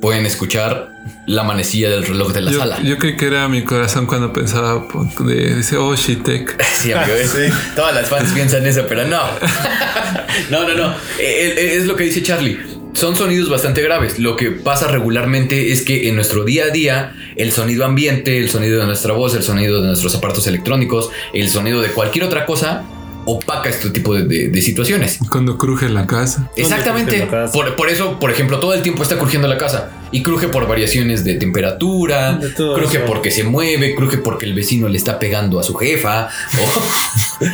[0.01, 0.89] Pueden escuchar
[1.25, 2.79] la manecilla del reloj de la Yo, sala.
[2.83, 6.63] yo creí que era mi corazón cuando pensaba po- de, dice, oh, Shitek.
[6.79, 7.15] Sí, amigo.
[7.15, 7.51] es- Sí.
[7.75, 9.19] Todas las fans piensan eso, pero no.
[10.51, 10.91] no, no, no.
[11.19, 12.59] Eh, eh, Es lo que dice Charlie.
[12.97, 14.17] Son sonidos bastante graves.
[14.17, 18.49] Lo que pasa regularmente es que en nuestro día a día, el sonido ambiente, el
[18.49, 22.47] sonido de nuestra voz, el sonido de nuestros aparatos electrónicos, el sonido de cualquier otra
[22.47, 22.85] cosa,
[23.27, 25.19] opaca este tipo de, de- de situaciones.
[25.29, 26.49] Cuando cruje la casa.
[26.55, 27.11] Exactamente.
[27.17, 27.53] cruje la casa.
[27.53, 29.91] Por, por eso, por ejemplo, todo el tiempo está crujiendo la casa.
[30.11, 33.05] Y cruje por variaciones de temperatura, De cruje eso.
[33.05, 36.29] porque se mueve, cruje porque el vecino le está pegando a su jefa,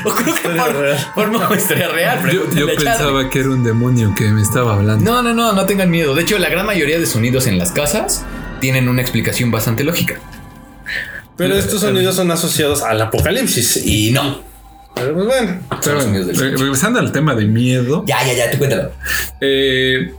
[0.05, 0.49] o, o cruje
[1.15, 2.19] por, por historia real.
[2.55, 5.03] Yo, pensaba que era un demonio que me estaba hablando.
[5.03, 6.13] No, no, no, no tengan miedo.
[6.13, 8.23] De hecho, la gran mayoría de sonidos en las casas
[8.62, 10.19] tienen una explicación bastante lógica.
[11.36, 13.83] Pero estos sonidos son asociados al apocalipsis.
[13.86, 14.41] Y no.
[14.95, 18.91] Pero, pues, bueno, Pero re- regresando al tema de miedo, Ya, ya, ya, tú cuéntalo.
[19.41, 20.13] eh,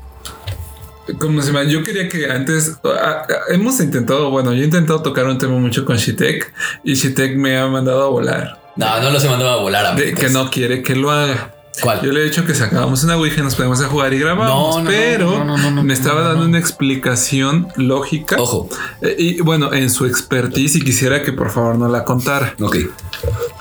[1.19, 1.65] ¿cómo se llama?
[1.65, 2.79] Yo quería que antes
[3.51, 7.57] hemos intentado, bueno, yo he intentado tocar un tema mucho con Shitek y Shitek me
[7.59, 10.83] ha mandado a volar, No, no los he mandado a volar a que no quiere
[10.83, 11.51] que lo haga.
[11.83, 12.03] ¿Cuál?
[12.03, 14.79] Yo le he dicho que sacábamos una Ouija y nos podemos a jugar y grabamos,
[14.85, 18.37] No, pero no, me estaba dando una explicación lógica.
[18.39, 18.69] Ojo.
[19.03, 22.55] Eh, Y bueno, en su expertise y quisiera que por favor no la contara.
[22.61, 22.77] Ok.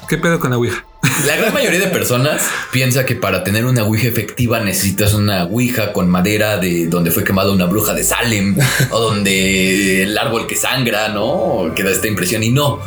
[0.08, 0.86] ¿Qué pedo con la Ouija?
[1.28, 5.94] La gran mayoría de personas piensa que para tener una ouija efectiva necesitas una ouija
[5.94, 8.58] con madera de donde fue quemada una bruja de Salem
[8.90, 11.72] o donde el árbol que sangra, ¿no?
[11.76, 12.82] Que da esta impresión y no.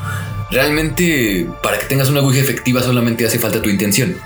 [0.50, 4.16] Realmente para que tengas una ouija efectiva solamente hace falta tu intención.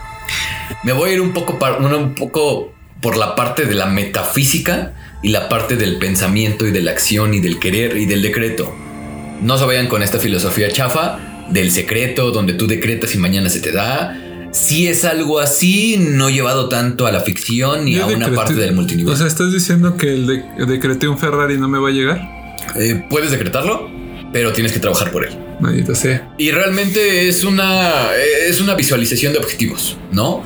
[0.83, 5.29] Me voy a ir un poco, un poco por la parte de la metafísica y
[5.29, 8.75] la parte del pensamiento y de la acción y del querer y del decreto.
[9.41, 13.61] No se vayan con esta filosofía chafa del secreto donde tú decretas y mañana se
[13.61, 14.17] te da.
[14.53, 18.35] Si es algo así, no llevado tanto a la ficción ni Yo a una decreté-
[18.37, 19.19] parte del O multiniverso.
[19.19, 22.57] sea, ¿estás diciendo que el de decreté un Ferrari no me va a llegar?
[22.77, 23.89] Eh, puedes decretarlo,
[24.33, 25.33] pero tienes que trabajar por él.
[25.61, 26.33] Maldita sea.
[26.39, 27.93] Y realmente es una,
[28.49, 30.43] es una visualización de objetivos, ¿no?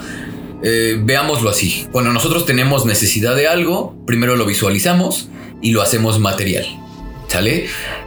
[0.63, 1.87] Eh, veámoslo así.
[1.93, 5.29] Cuando nosotros tenemos necesidad de algo, primero lo visualizamos
[5.63, 6.67] y lo hacemos material.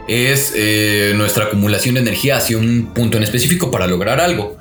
[0.08, 4.56] Es eh, nuestra acumulación de energía hacia un punto en específico para lograr algo.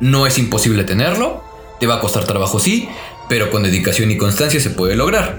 [0.00, 1.44] No es imposible tenerlo,
[1.78, 2.88] te va a costar trabajo sí,
[3.28, 5.36] pero con dedicación y constancia se puede lograr.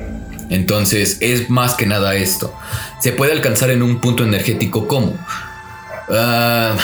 [0.49, 2.53] Entonces es más que nada esto.
[3.01, 5.17] Se puede alcanzar en un punto energético como
[6.13, 6.75] Ah,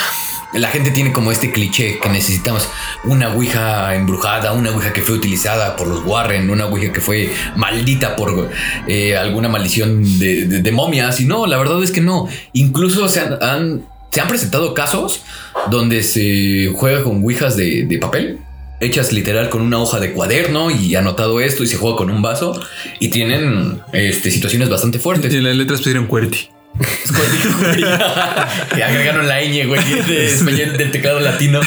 [0.54, 2.70] la gente tiene como este cliché que necesitamos
[3.04, 7.32] una ouija embrujada, una ouija que fue utilizada por los Warren, una ouija que fue
[7.56, 8.50] maldita por
[8.88, 11.20] eh, alguna maldición de, momias.
[11.20, 12.28] Y no, la verdad es que no.
[12.54, 15.22] Incluso se han, han se han presentado casos
[15.70, 18.40] donde se juega con ouijas de, papel
[18.80, 22.22] hechas literal con una hoja de cuaderno y anotado esto y se juega con un
[22.22, 22.60] vaso
[23.00, 25.34] y tienen este, situaciones bastante fuertes.
[25.34, 26.57] Y las letras pusieron QWERTY.
[28.78, 31.60] y agregaron la ñ, güey, de español del teclado latino.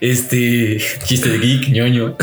[0.00, 2.16] Este chiste de geek, ñoño.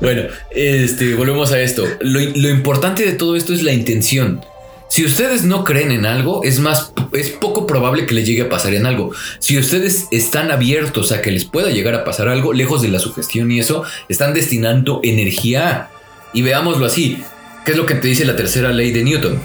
[0.00, 1.84] Bueno, este, volvemos a esto.
[2.00, 4.40] Lo, lo importante de todo esto es la intención.
[4.88, 8.48] Si ustedes no creen en algo, es más, es poco probable que les llegue a
[8.48, 9.12] pasar en algo.
[9.38, 12.98] Si ustedes están abiertos a que les pueda llegar a pasar algo, lejos de la
[12.98, 15.90] sugestión y eso, están destinando energía.
[16.32, 17.22] Y veámoslo así.
[17.64, 19.38] ¿Qué es lo que te dice la tercera ley de Newton?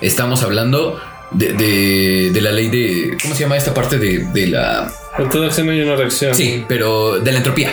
[0.00, 1.00] Estamos hablando
[1.32, 3.16] de, de, de la ley de...
[3.20, 4.92] ¿Cómo se llama esta parte de, de la...
[5.16, 6.34] Con toda acción hay una reacción.
[6.34, 7.72] Sí, pero de la entropía.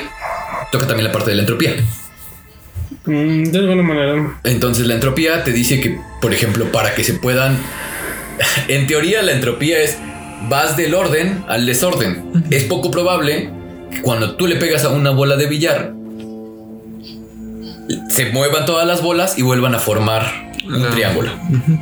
[0.72, 1.76] Toca también la parte de la entropía.
[3.06, 4.40] Mm, de alguna manera.
[4.44, 7.58] Entonces la entropía te dice que, por ejemplo, para que se puedan...
[8.68, 9.98] En teoría la entropía es
[10.50, 12.46] vas del orden al desorden.
[12.52, 13.50] Es poco probable
[13.92, 15.94] que cuando tú le pegas a una bola de billar
[18.10, 21.32] se muevan todas las bolas y vuelvan a formar un La- triángulo.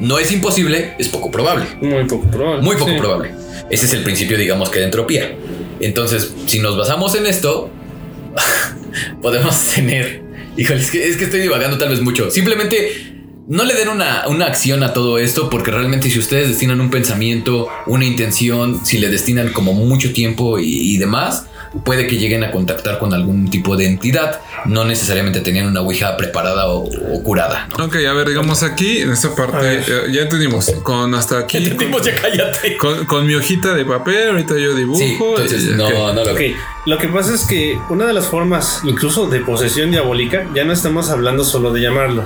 [0.01, 1.65] No es imposible, es poco probable.
[1.81, 2.61] Muy poco probable.
[2.61, 2.97] Muy poco Sí.
[2.97, 3.31] probable.
[3.69, 5.35] Ese es el principio, digamos, que de entropía.
[5.79, 7.69] Entonces, si nos basamos en esto,
[9.21, 10.21] podemos tener.
[10.57, 12.29] Híjole, es que, es que estoy divagando tal vez mucho.
[12.29, 13.11] Simplemente
[13.47, 16.89] no le den una, una acción a todo esto, porque realmente si ustedes destinan un
[16.89, 21.47] pensamiento, una intención, si le destinan como mucho tiempo y, y demás,
[21.83, 24.41] puede que lleguen a contactar con algún tipo de entidad.
[24.65, 26.83] No necesariamente tenían una ouija preparada o,
[27.13, 27.67] o curada.
[27.77, 27.85] ¿no?
[27.85, 30.69] Ok, a ver, digamos aquí, en esta parte, eh, ya entendimos.
[30.83, 31.57] Con hasta aquí.
[31.57, 32.77] Entendimos, ya cállate.
[32.77, 34.99] Con, con mi hojita de papel, ahorita yo dibujo.
[34.99, 36.13] Sí, entonces y- no, ok.
[36.15, 36.39] no lo Ok,
[36.85, 40.73] lo que pasa es que una de las formas, incluso de posesión diabólica, ya no
[40.73, 42.23] estamos hablando solo de llamarlo.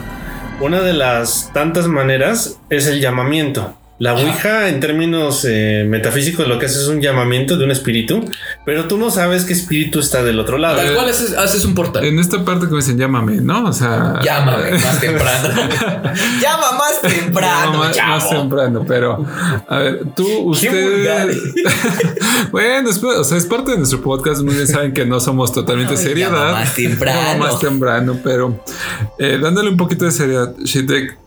[0.59, 3.77] Una de las tantas maneras es el llamamiento.
[3.99, 8.29] La Ouija, en términos eh, metafísicos, lo que hace es un llamamiento de un espíritu,
[8.63, 10.75] pero tú no sabes qué espíritu está del otro lado.
[10.77, 12.05] Tal cual haces, haces un portal.
[12.05, 13.65] En esta parte que me dicen, llámame, ¿no?
[13.67, 14.19] O sea.
[14.23, 15.49] Llámame más temprano.
[16.41, 18.09] Llama más temprano, No, más, chavo.
[18.11, 19.25] más temprano, pero
[19.67, 21.35] a ver, tú, usted.
[22.51, 24.43] bueno, es, o sea, es parte de nuestro podcast.
[24.43, 26.31] Muy bien saben que no somos totalmente seriedad.
[26.31, 27.19] llama más temprano.
[27.19, 28.63] Llama más temprano, pero
[29.17, 31.17] eh, dándole un poquito de seriedad, Shitek,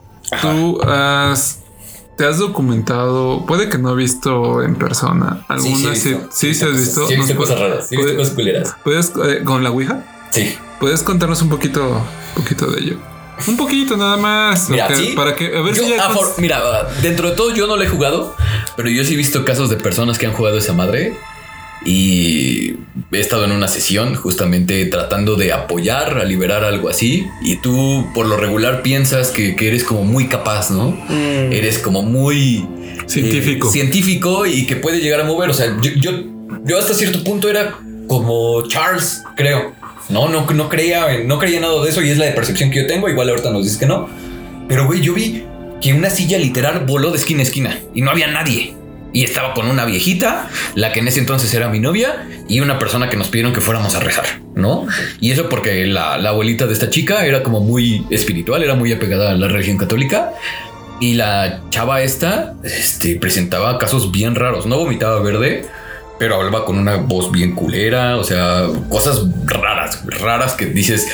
[0.40, 1.59] tú has.
[2.20, 6.76] Te has documentado, puede que no he visto en persona alguna, sí, sí, sí, has
[6.76, 7.06] visto.
[7.06, 7.88] Sí, he visto ¿Nos cosas raras.
[7.88, 8.76] Sí, he visto puede- cosas culeras.
[8.84, 10.04] ¿Puedes, eh, con la Ouija?
[10.30, 10.54] Sí.
[10.78, 12.02] ¿Puedes contarnos un poquito,
[12.34, 12.96] poquito de ello?
[13.46, 14.68] Un poquito nada más.
[14.68, 15.14] Mira, sí.
[15.16, 16.08] Para que, a ver Yo, si ya.
[16.10, 16.60] ah, mira,
[17.00, 18.36] dentro de todo yo no lo he jugado,
[18.76, 21.16] pero yo sí he visto casos de personas que han jugado esa madre
[21.84, 22.74] y
[23.12, 28.06] he estado en una sesión justamente tratando de apoyar a liberar algo así y tú
[28.14, 30.90] por lo regular piensas que, que eres como muy capaz, ¿no?
[31.08, 32.66] Mm, Eres como muy
[33.06, 33.68] Científico.
[33.68, 35.50] eh, científico y que puede llegar a mover.
[35.50, 36.12] O sea, yo, yo,
[36.64, 39.72] yo hasta cierto punto era como Charles, creo.
[40.10, 42.86] No, no, no creía, no creía nada de eso y es la percepción que yo
[42.86, 43.08] tengo.
[43.08, 44.08] Igual ahorita nos dices que no.
[44.68, 45.44] Pero güey, yo vi
[45.80, 48.74] que una silla literal voló de esquina a esquina y no había nadie.
[49.12, 52.78] Y estaba con una viejita, la que en ese entonces era mi novia, y una
[52.78, 54.86] persona que nos pidieron que fuéramos a rezar, ¿no?
[55.20, 58.92] Y eso porque la, la abuelita de esta chica era como muy espiritual, era muy
[58.92, 60.32] apegada a la religión católica.
[61.00, 64.66] Y la chava esta este, presentaba casos bien raros.
[64.66, 65.64] No vomitaba verde,
[66.18, 68.18] pero hablaba con una voz bien culera.
[68.18, 71.08] O sea, cosas raras, raras que dices,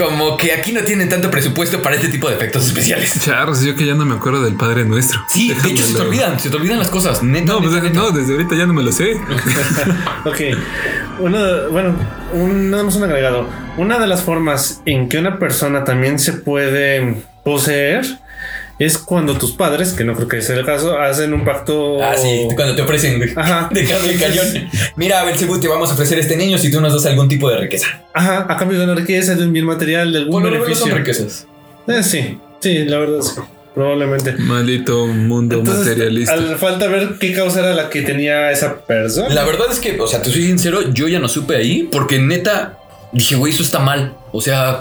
[0.00, 3.18] como que aquí no tienen tanto presupuesto para este tipo de efectos especiales.
[3.20, 5.20] Charles, yo que ya no me acuerdo del Padre Nuestro.
[5.28, 7.22] Sí, de hecho se te olvidan, se te olvidan las cosas.
[7.22, 7.90] Neta, No, pues, neta.
[7.90, 9.12] no, desde ahorita ya no me lo sé.
[10.24, 10.40] Ok.
[11.20, 11.94] Una, bueno,
[12.32, 13.46] un, nada más un agregado.
[13.76, 18.04] Una de las formas en que una persona también se puede poseer
[18.80, 22.02] es cuando tus padres, que no creo que sea el caso, hacen un pacto.
[22.02, 23.68] Ah, sí, cuando te ofrecen güey, Ajá.
[23.72, 24.70] de carne y cañón.
[24.96, 27.58] Mira, Belcebú, te vamos a ofrecer este niño si tú nos das algún tipo de
[27.58, 27.86] riqueza.
[28.14, 30.88] Ajá, a cambio de una riqueza, de un bien material, de algún regular beneficio.
[30.88, 31.46] son riquezas.
[31.86, 33.40] Eh, sí, sí, la verdad sí.
[33.74, 34.32] Probablemente.
[34.32, 36.32] Maldito mundo Entonces, materialista.
[36.32, 39.28] al falta ver qué causa era la que tenía esa persona.
[39.28, 42.18] La verdad es que, o sea, te soy sincero, yo ya no supe ahí porque
[42.18, 42.78] neta
[43.12, 44.14] dije, güey, eso está mal.
[44.32, 44.80] O sea,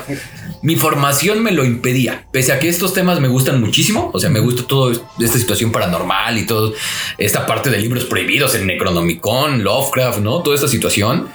[0.62, 2.25] mi formación me lo impedía.
[2.31, 5.71] Pese a que estos temas me gustan muchísimo, o sea, me gusta toda esta situación
[5.71, 6.73] paranormal y todo
[7.17, 10.41] esta parte de libros prohibidos, el Necronomicon, Lovecraft, ¿no?
[10.41, 11.27] Toda esta situación.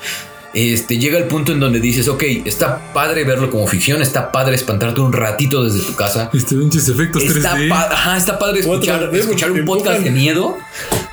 [0.52, 4.54] Este llega el punto en donde dices, ok, está padre verlo como ficción, está padre
[4.54, 7.68] espantarte un ratito desde tu casa, Este pinches efectos Está, 3D.
[7.68, 10.56] pa- ajá, está padre escuchar, un podcast de miedo,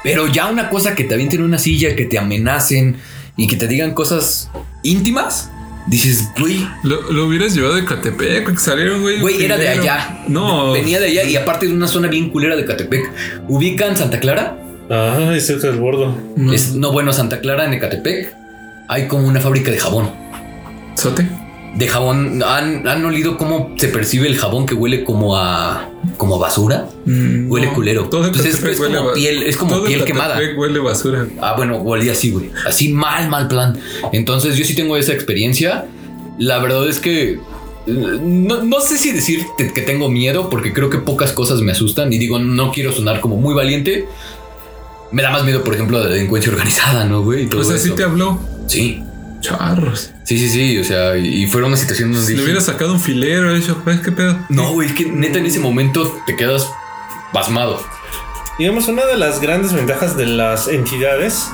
[0.03, 2.97] pero ya una cosa que te avienten en una silla, que te amenacen
[3.35, 4.51] y que te digan cosas
[4.83, 5.49] íntimas,
[5.87, 9.19] dices, güey, Lo, lo hubieras llevado de Catepec, que salieron, güey.
[9.19, 10.23] güey, era de allá.
[10.27, 10.71] No.
[10.71, 13.11] Venía de allá y aparte de una zona bien culera de Catepec.
[13.47, 14.57] ¿Ubican Santa Clara?
[14.89, 16.17] Ay, cerca del bordo.
[16.35, 16.51] No.
[16.53, 18.35] Es no bueno Santa Clara en Ecatepec.
[18.89, 20.11] Hay como una fábrica de jabón.
[20.95, 21.27] ¿Sote?
[21.75, 22.43] De jabón.
[22.45, 26.89] ¿Han, han olido cómo se percibe el jabón que huele como a como a basura?
[27.05, 27.73] Mm, Huele no.
[27.73, 28.09] culero.
[28.09, 30.39] Todo Pues es- Ecatepec es huele como piel- es como todo piel quemada.
[30.57, 31.27] huele basura.
[31.41, 32.51] Ah, bueno, olía así, güey.
[32.67, 33.79] Así mal, mal plan.
[34.11, 35.85] Entonces yo sí tengo esa experiencia.
[36.37, 37.39] La verdad es que
[37.87, 42.11] no, no sé si decir que tengo miedo porque creo que pocas cosas me asustan
[42.13, 44.07] y digo, no quiero sonar como muy valiente.
[45.11, 47.47] Me da más miedo, por ejemplo, de la delincuencia organizada, ¿no, güey?
[47.47, 48.39] Todo O sea, sí te habló.
[48.67, 49.01] Sí,
[49.41, 50.11] Charros.
[50.23, 50.77] sí, sí, sí.
[50.77, 53.81] O sea, y y fue una situación donde Si le hubiera sacado un filero, hecho,
[53.83, 54.37] pues, ¿qué pedo?
[54.49, 56.69] no, güey, es que neta en ese momento te quedas
[57.33, 57.81] pasmado.
[58.59, 61.47] Digamos, una de las grandes ventajas de las entidades,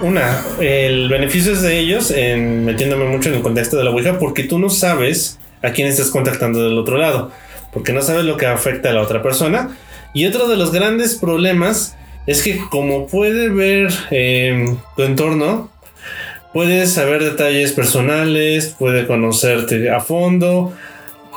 [0.00, 4.18] una, el beneficio es de ellos, en, metiéndome mucho en el contexto de la Ouija,
[4.18, 7.32] porque tú no sabes a quién estás contactando del otro lado,
[7.72, 9.76] porque no sabes lo que afecta a la otra persona.
[10.14, 15.70] Y otro de los grandes problemas es que como puede ver eh, tu entorno,
[16.54, 20.72] puedes saber detalles personales, puede conocerte a fondo,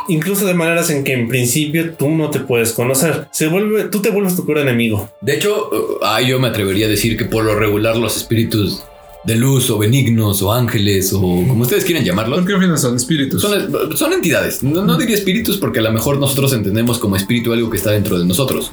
[0.07, 3.27] incluso de maneras en que en principio tú no te puedes conocer.
[3.31, 5.09] Se vuelve, tú te vuelves tu peor enemigo.
[5.19, 8.83] De hecho, uh, ah, yo me atrevería a decir que por lo regular los espíritus
[9.23, 12.77] de luz o benignos o ángeles o como ustedes quieran llamarlos, ¿Por qué al final
[12.77, 13.41] son espíritus?
[13.41, 14.63] son, son entidades.
[14.63, 17.91] No, no diría espíritus porque a lo mejor nosotros entendemos como espíritu algo que está
[17.91, 18.71] dentro de nosotros.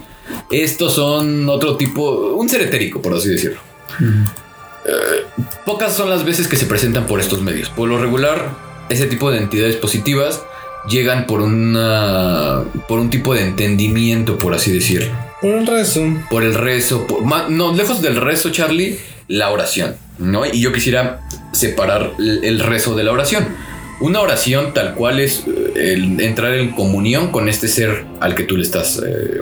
[0.51, 3.61] Estos son otro tipo, un ser etérico, por así decirlo.
[4.85, 7.71] Eh, pocas son las veces que se presentan por estos medios.
[7.71, 8.51] Por lo regular,
[8.89, 10.43] ese tipo de entidades positivas
[10.89, 16.43] llegan por una por un tipo de entendimiento, por así decirlo Por el resto, por
[16.43, 20.45] el rezo, por- no, lejos del rezo, Charlie, la oración, ¿no?
[20.47, 21.21] Y yo quisiera
[21.53, 23.47] separar el, rezo de la oración.
[24.01, 28.43] Una oración tal cual es eh, el entrar en comunión con este ser al que
[28.43, 29.41] tú le estás eh, eh,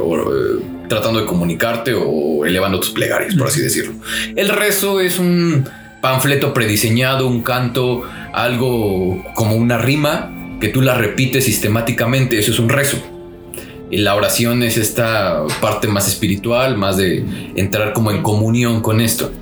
[0.92, 3.94] tratando de comunicarte o elevando tus plegarias, por así decirlo.
[4.37, 5.66] El rezo es un
[6.02, 8.02] panfleto prediseñado, un canto,
[8.35, 12.98] algo como una rima que tú la repites sistemáticamente, eso es un rezo.
[13.90, 17.24] Y la oración es esta parte más espiritual, más de
[17.55, 19.33] entrar como en comunión con esto.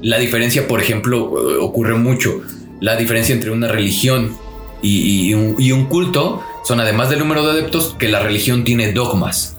[0.00, 1.22] La diferencia, por ejemplo,
[1.60, 2.40] ocurre mucho.
[2.80, 4.36] La diferencia entre una religión
[4.80, 8.64] y, y un, y un culto son, además del número de adeptos, que la religión
[8.64, 9.53] tiene dogmas.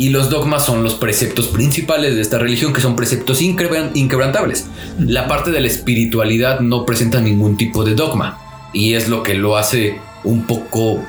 [0.00, 4.66] Y los dogmas son los preceptos principales de esta religión, que son preceptos inquebrantables.
[4.98, 8.38] La parte de la espiritualidad no presenta ningún tipo de dogma.
[8.72, 11.04] Y es lo que lo hace un poco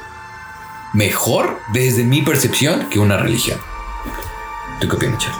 [0.93, 3.57] mejor, desde mi percepción, que una religión.
[4.81, 5.39] ¿Tú qué opinas, Charlie?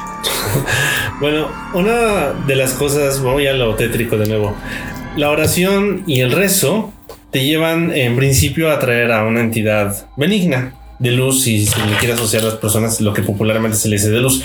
[1.20, 4.56] bueno, una de las cosas, voy a lo tétrico de nuevo.
[5.18, 6.94] La oración y el rezo
[7.32, 11.98] te llevan en principio a atraer a una entidad benigna, de luz, y si le
[11.98, 14.44] quiere asociar a las personas lo que popularmente se le dice de luz.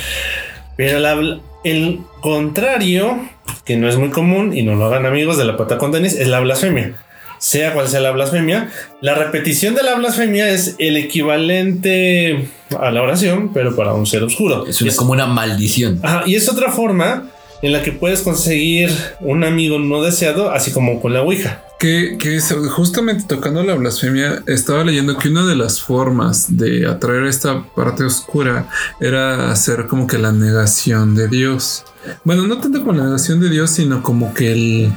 [0.77, 3.19] Pero la- el contrario,
[3.65, 6.15] que no es muy común y no lo hagan amigos de la pata con tenis,
[6.15, 6.95] es la blasfemia.
[7.39, 8.71] Sea cual sea la blasfemia,
[9.03, 12.49] la repetición de la blasfemia es el equivalente
[12.81, 14.67] a la oración, pero para un ser oscuro.
[14.67, 16.01] Es, como una maldición.
[16.03, 17.29] Ajá, y es otra forma
[17.63, 18.91] en la que puedes conseguir
[19.21, 21.63] un amigo no deseado, así como con la Ouija.
[21.79, 26.87] Que, que es- justamente tocando la blasfemia, estaba leyendo que una de las formas de
[26.87, 28.69] atraer esta parte oscura
[29.01, 31.85] era hacer como que la negación de Dios.
[32.25, 34.93] Bueno, no tanto como la negación de Dios, sino como que el...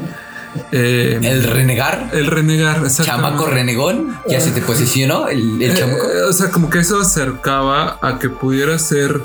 [0.71, 2.81] eh, El renegar, el renegar.
[2.89, 6.05] chamaco renegón, ya se te posicionó el, el Eh, chamaco.
[6.09, 9.19] eh, o sea, como que eso acercaba a que pudiera ser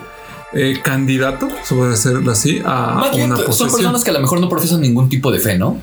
[0.55, 4.41] eh, candidato, sobre decirlo así, a Más bien, una son personas que a lo mejor
[4.41, 5.79] no profesan ningún tipo de fe, ¿no?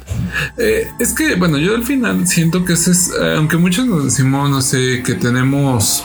[0.58, 4.06] Eh, es que, bueno, yo al final siento que ese es, eh, aunque muchos nos
[4.06, 6.04] decimos, no sé, que tenemos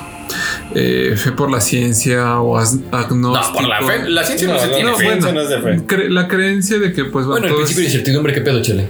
[0.74, 3.62] eh, fe por la ciencia o as- agnóstico.
[4.08, 4.82] la ciencia No, no, fe.
[4.82, 5.32] no, bueno.
[5.32, 5.86] no es de fe.
[5.86, 8.88] Cre- la creencia de que, pues, Bueno, el todo principio de incertidumbre, ¿qué pedo, Chele?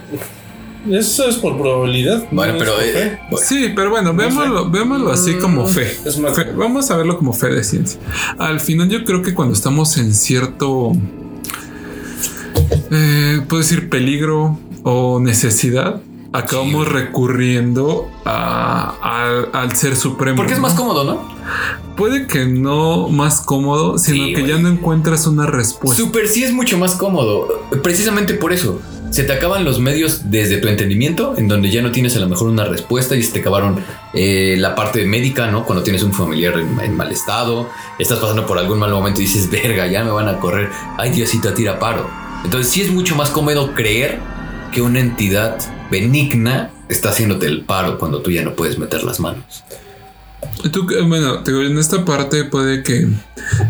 [0.91, 2.25] Eso es por probabilidad.
[2.31, 2.73] Bueno, no pero...
[2.81, 5.97] eh, bueno, Sí, pero bueno, veámoslo, veámoslo así como fe.
[6.05, 7.99] Es más- Fe- Vamos a verlo como fe de ciencia.
[8.39, 10.93] Al final, yo creo que cuando estamos en cierto,
[12.91, 16.01] eh, puedo decir, peligro o necesidad,
[16.33, 20.37] acabamos recurriendo a- al- al ser supremo.
[20.37, 20.63] porque es ¿no?
[20.69, 21.29] más cómodo, ¿no?
[21.97, 26.03] Puede que no más cómodo, sino Sí, que ya no encuentras una respuesta.
[26.03, 27.49] Super sí es mucho más cómodo.
[27.83, 28.81] Precisamente por eso.
[29.11, 32.29] Se te acaban los medios desde tu entendimiento, en donde ya no tienes a lo
[32.29, 35.65] mejor una respuesta y se te acabaron eh, la parte médica, ¿no?
[35.65, 39.51] Cuando tienes un familiar en, mal estado, estás pasando por algún mal momento y dices,
[39.51, 40.71] verga, ya me van a correr.
[40.99, 42.09] Ay, Diosito, tira paro.
[42.45, 44.19] Entonces sí es mucho más cómodo creer
[44.73, 45.59] que una entidad
[45.91, 49.65] benigna está haciéndote el paro cuando tú ya no puedes meter las manos.
[50.73, 53.09] Tú, eh, bueno, te digo, en esta parte puede que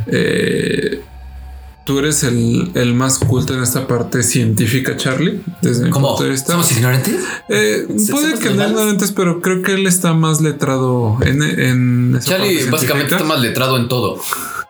[0.07, 1.01] eh,
[1.87, 6.09] tú eres el, el más culto en esta parte científica, Charlie, desde mi ¿Cómo?
[6.09, 6.53] punto de vista.
[6.53, 7.14] ¿Somos ignorantes?
[7.49, 12.16] Eh, ¿Se- puede que no ignorantes, pero creo que él está más letrado en, en
[12.18, 14.20] esa Charlie parte básicamente está más letrado en todo.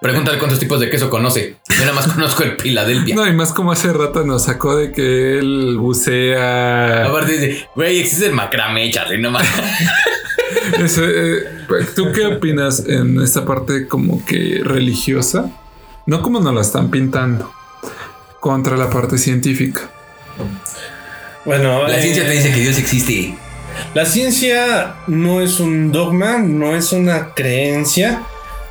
[0.00, 1.56] Pregúntale cuántos tipos de queso conoce.
[1.70, 3.14] Yo nada más conozco el Filadelfia.
[3.14, 7.06] No, y más como hace rato nos sacó de que él bucea.
[7.06, 9.46] Aparte dice, güey, existe el macramé, Charlie, no más.
[10.78, 11.44] Eh,
[11.94, 15.50] ¿Tú qué opinas en esta parte como que religiosa?
[16.06, 17.52] No como nos la están pintando.
[18.40, 19.90] Contra la parte científica.
[21.44, 23.34] Bueno, La eh, ciencia te dice que Dios existe.
[23.94, 28.22] La ciencia no es un dogma, no es una creencia.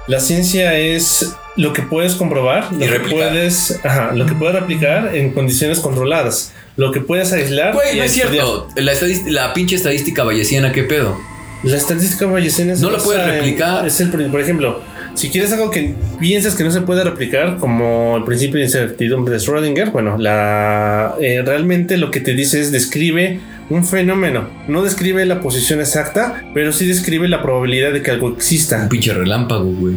[0.07, 4.55] La ciencia es lo que puedes comprobar, lo Y que puedes, ajá, lo que puedes
[4.55, 7.73] replicar en condiciones controladas, lo que puedes aislar.
[7.73, 8.67] Güey, no es cierto.
[8.75, 11.17] La, pinche estadística bayesiana, ¿qué pedo?
[11.63, 13.85] La estadística bayesiana se No lo puedes en- replicar.
[13.87, 14.81] es el, por ejemplo,
[15.15, 19.33] si quieres algo que piensas que no se puede replicar, como el principio de incertidumbre
[19.33, 23.39] de Schrödinger, bueno, la, eh, realmente lo que te dice es describe
[23.69, 24.47] un fenómeno.
[24.67, 28.83] No describe la posición exacta, pero sí describe la probabilidad de que algo exista.
[28.83, 29.95] Un pinche relámpago, güey.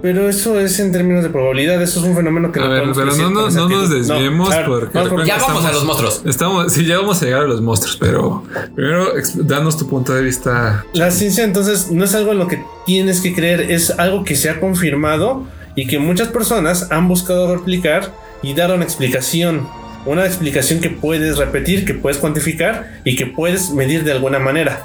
[0.00, 2.96] Pero eso es en términos de probabilidad, eso es un fenómeno que A ver, podemos
[2.98, 6.22] pero decir no, no- no nos desviemos claro, porque Ya Estamos- vamos a los monstruos.
[6.24, 8.44] Estamos, sí, ya vamos a llegar a los monstruos, pero
[8.76, 10.84] primero danos tu punto de vista.
[10.92, 14.36] La ciencia entonces no es algo en lo que tienes que creer, es algo que
[14.36, 15.44] se ha confirmado
[15.74, 19.66] y que muchas personas han buscado replicar y dar una explicación.
[20.06, 24.84] Una explicación que puedes repetir, que puedes cuantificar y que puedes medir de alguna manera.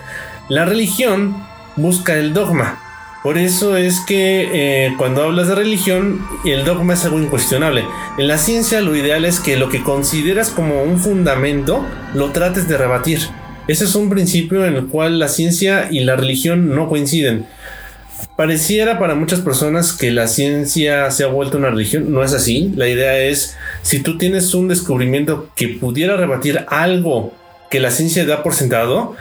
[0.49, 1.35] La religión
[1.75, 2.79] busca el dogma.
[3.23, 7.85] Por eso es que eh, cuando hablas de religión, el dogma es algo incuestionable.
[8.17, 12.67] En la ciencia lo ideal es que lo que consideras como un fundamento lo trates
[12.67, 13.19] de rebatir.
[13.69, 17.45] Ese es un principio en el cual la ciencia y la religión no coinciden.
[18.35, 22.11] Pareciera para muchas personas que la ciencia se ha vuelto una religión.
[22.11, 22.73] No es así.
[22.75, 27.31] La idea es, si tú tienes un descubrimiento que pudiera rebatir algo
[27.71, 29.15] que la ciencia da por sentado,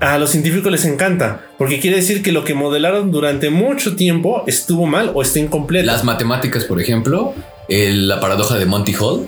[0.00, 1.42] a los científicos les encanta.
[1.58, 5.86] Porque quiere decir que lo que modelaron durante mucho tiempo estuvo mal o está incompleto.
[5.86, 7.34] Las matemáticas, por ejemplo,
[7.68, 9.26] el- la paradoja de Monty Hall,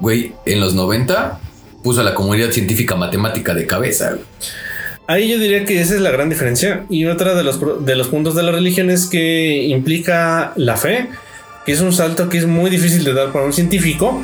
[0.00, 1.40] güey, en los 90
[1.82, 4.16] puso a la comunidad científica matemática de cabeza.
[5.06, 6.84] Ahí yo diría que esa es la gran diferencia.
[6.88, 11.08] Y otra de los, de los puntos de la religión es que implica la fe,
[11.66, 14.22] que es un salto que es muy difícil de dar para un científico.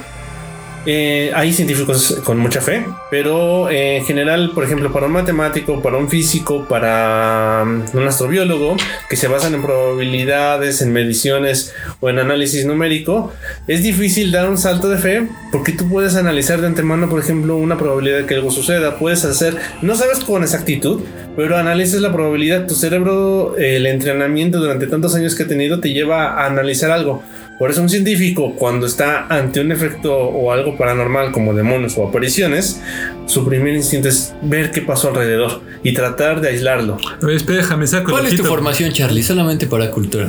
[0.89, 5.82] Eh, hay científicos con mucha fe, pero eh, en general, por ejemplo, para un matemático,
[5.82, 8.76] para un físico, para um, un astrobiólogo,
[9.11, 13.32] que se basan en probabilidades, en mediciones o en análisis numérico,
[13.66, 17.57] es difícil dar un salto de fe porque tú puedes analizar de antemano, por ejemplo,
[17.57, 18.97] una probabilidad de que algo suceda.
[18.97, 21.03] Puedes hacer, no sabes con exactitud,
[21.37, 22.66] pero analizas la probabilidad.
[22.66, 27.24] Tu cerebro, el entrenamiento durante tantos años que ha tenido, te lleva a analizar algo.
[27.59, 32.07] Por eso un científico, cuando está ante un efecto o algo paranormal como demonios o
[32.07, 32.80] apariciones,
[33.26, 36.98] su primer instinto es ver qué pasó alrededor y tratar de aislarlo.
[37.22, 39.22] A ver, espera, déjame saco ¿Cuál el es tu formación, Charlie?
[39.22, 40.28] Solamente para cultura.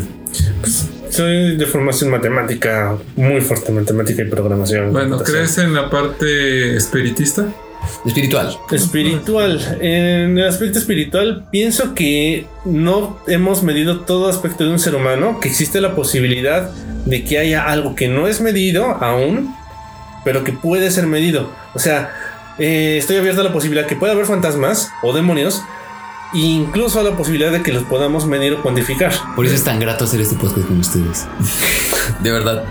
[1.09, 4.93] Soy de formación matemática, muy fuerte matemática y programación.
[4.93, 5.19] Bueno.
[5.23, 7.47] ¿crees en la parte espiritista?
[8.05, 8.57] Espiritual.
[8.71, 9.77] Espiritual.
[9.81, 15.39] En el aspecto espiritual, pienso que no hemos medido todo aspecto de un ser humano,
[15.39, 16.69] que existe la posibilidad
[17.05, 19.53] de que haya algo que no es medido aún,
[20.23, 21.49] pero que puede ser medido.
[21.73, 22.11] O sea,
[22.59, 25.63] eh, estoy abierto a la posibilidad que pueda haber fantasmas o demonios,
[26.33, 29.13] e incluso a la posibilidad de que los podamos medir o cuantificar.
[29.35, 31.25] Por eso es tan grato hacer este podcast con ustedes.
[32.21, 32.63] De verdad.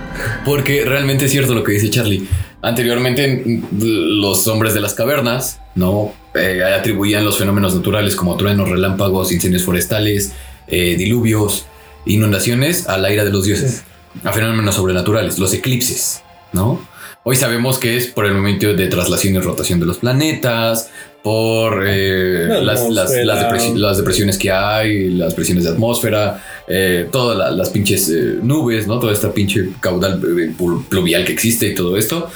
[0.44, 2.28] Porque realmente es cierto lo que dice Charlie.
[2.66, 6.12] Anteriormente, los hombres de las cavernas, ¿no?
[6.34, 10.32] Eh, atribuían los fenómenos naturales como truenos, relámpagos, incendios forestales,
[10.66, 11.66] eh, diluvios,
[12.06, 13.84] inundaciones a la ira de los dioses.
[14.24, 16.80] A fenómenos sobrenaturales, los eclipses, ¿no?
[17.22, 20.90] Hoy sabemos que es por el momento de traslación y rotación de los planetas,
[21.22, 23.24] por eh, La las, las- atmósfera.
[23.24, 28.08] las depresi- las depresiones que hay, las presiones de atmósfera, eh, todas la- las pinches
[28.10, 28.98] eh, nubes, ¿no?
[28.98, 30.52] Toda esta pinche caudal eh,
[30.88, 32.28] pluvial que existe y todo esto.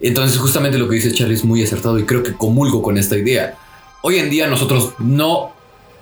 [0.00, 3.16] Entonces, justamente lo que dice Charlie es muy acertado y creo que comulgo con esta
[3.16, 3.56] idea.
[4.02, 5.52] Hoy en día nosotros no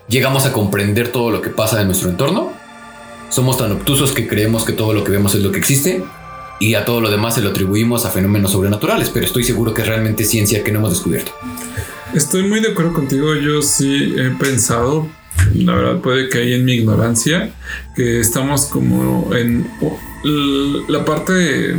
[0.09, 2.53] llegamos a comprender todo lo que pasa en nuestro entorno.
[3.31, 6.03] Somos tan obtusos que creemos que todo lo que vemos es lo que existe
[6.61, 9.83] y a todo lo demás se lo atribuimos a fenómenos sobrenaturales, pero estoy seguro que
[9.83, 11.33] es realmente ciencia que no hemos descubierto.
[12.15, 13.35] Estoy muy de acuerdo contigo.
[13.35, 15.09] Yo sí he pensado,
[15.55, 17.51] la verdad puede que hay en mi ignorancia,
[17.95, 19.67] que estamos como en
[20.89, 21.77] la parte de,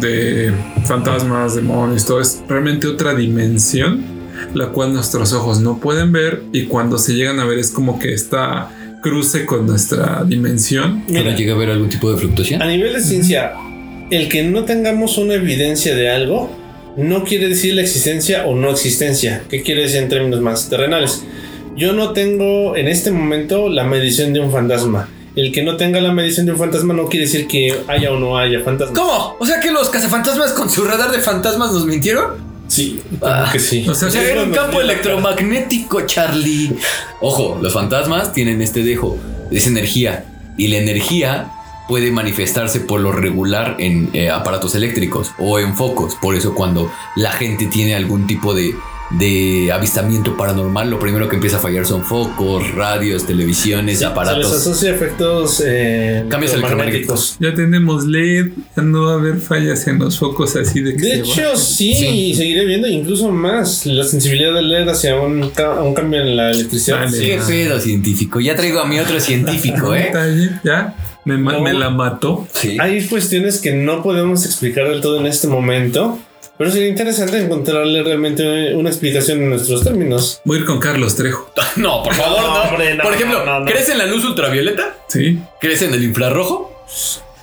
[0.00, 0.52] de
[0.84, 4.04] fantasmas, demonios, todo es realmente otra dimensión,
[4.54, 7.98] la cual nuestros ojos no pueden ver y cuando se llegan a ver es como
[7.98, 8.70] que está
[9.02, 11.04] cruce con nuestra dimensión.
[11.06, 12.62] ¿Pero Mira, llega a haber algún tipo de fluctuación?
[12.62, 13.52] a nivel de ciencia,
[14.10, 16.64] el que no tengamos una evidencia de algo
[16.96, 19.42] no quiere decir la existencia o no existencia.
[19.48, 21.24] ¿Qué quiere decir en términos más terrenales?
[21.76, 25.08] Yo no tengo en este momento la medición de un fantasma.
[25.34, 28.18] El que no tenga la medición de un fantasma no quiere decir que haya o
[28.18, 28.96] no haya fantasmas.
[28.98, 29.36] ¿Cómo?
[29.40, 32.54] O sea que los cazafantasmas con su radar de fantasmas nos mintieron.
[32.68, 33.50] Sí, Ah.
[33.52, 33.84] que sí.
[33.88, 36.72] O sea, O sea, sí, era un campo electromagnético, Charlie.
[37.20, 39.18] Ojo, los fantasmas tienen este dejo,
[39.50, 40.24] es energía.
[40.56, 41.50] Y la energía
[41.88, 46.14] puede manifestarse por lo regular en eh, aparatos eléctricos o en focos.
[46.14, 48.74] Por eso cuando la gente tiene algún tipo de,
[49.10, 54.10] de avistamiento paranormal, lo primero que empieza a fallar son focos, radios, televisiones, Se les
[54.12, 54.52] aparatos.
[54.52, 57.36] asocia efectos eh, Cambios electromagnéticos.
[57.38, 61.02] ya tenemos LED, ya no va a haber fallas en los focos así de que
[61.06, 62.06] De se hecho, sí, Sí.
[62.06, 66.36] y seguiré viendo incluso más la sensibilidad del LED hacia un, ca- un cambio en
[66.36, 67.00] la electricidad.
[67.04, 67.16] Dale.
[67.16, 68.40] Sí, pedo científico.
[68.40, 70.10] Ya traigo a mi otro científico, ¿eh?
[70.64, 70.94] Ya
[71.24, 71.60] me, ma- No.
[71.60, 72.48] me la mató.
[72.54, 72.76] Sí.
[72.80, 76.18] Hay cuestiones que no podemos explicar del todo en este momento,
[76.58, 80.40] pero sería interesante encontrarle realmente una explicación en nuestros términos.
[80.44, 81.50] Voy a ir con Carlos Trejo.
[81.76, 82.62] No, por favor, No, no.
[82.70, 83.66] hombre, no, por ejemplo, no, no.
[83.66, 84.94] ¿crees en la luz ultravioleta?
[85.08, 85.38] Sí.
[85.60, 86.70] ¿Crees en el infrarrojo?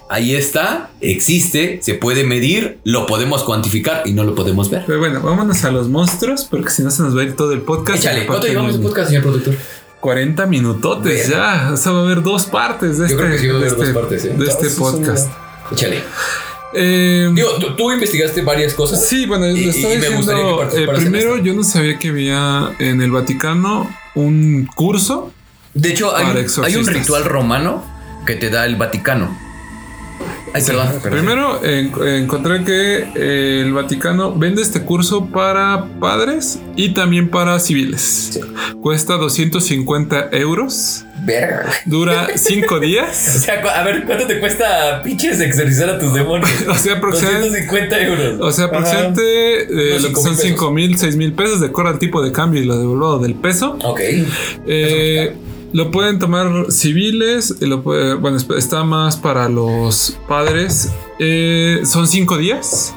[0.10, 4.84] Ahí está, existe, se puede medir, lo podemos cuantificar y no lo podemos ver.
[4.86, 7.54] Pero bueno, vámonos a los monstruos, porque si no se nos va a ir todo
[7.54, 8.00] el podcast.
[8.00, 9.56] Échale, ¿cuánto llevamos de podcast, señor productor?
[10.02, 11.70] 40 minutotes ya.
[11.74, 13.60] O sea, va a haber dos partes de Yo este, creo que sí va a
[13.60, 14.34] de haber dos este- partes, ¿eh?
[14.38, 15.30] de este podcast.
[15.72, 16.04] Échale.
[16.74, 19.06] Eh, Digo, ¿tú, tú investigaste varias cosas.
[19.06, 20.70] sí, bueno, Y- estaba y me diciendo.
[20.74, 25.32] eh, primero, yo no sabía que había en el Vaticano un curso.
[25.74, 26.94] De hecho, hay, un- hay un exorcistas.
[26.94, 27.84] ritual romano
[28.26, 29.38] que te da el Vaticano.
[30.54, 30.88] Perdón.
[31.02, 31.20] perdón.
[31.20, 31.92] Primero, en-
[32.24, 38.40] encontré que eh, el Vaticano vende este curso para padres y también para civiles.
[38.82, 41.06] Cuesta 250 euros.
[41.24, 41.70] Verga.
[41.86, 43.16] Dura 5 O días.
[43.16, 46.50] sea, cu- a ver, ¿cuánto te cuesta pinches exorcizar a tus demonios?
[46.68, 47.48] O sea, aproximadamente.
[47.62, 48.40] 250 euros.
[48.42, 50.42] O sea, aproximadamente eh, lo que son mil pesos.
[50.42, 53.36] 5 mil, 6 mil pesos de acuerdo al tipo de cambio y lo devolvado del
[53.36, 53.78] peso.
[53.84, 54.00] Ok.
[55.72, 60.92] Eh, lo pueden tomar civiles, y lo puede- bueno, está más para los padres.
[61.20, 62.94] Eh, son 5 días.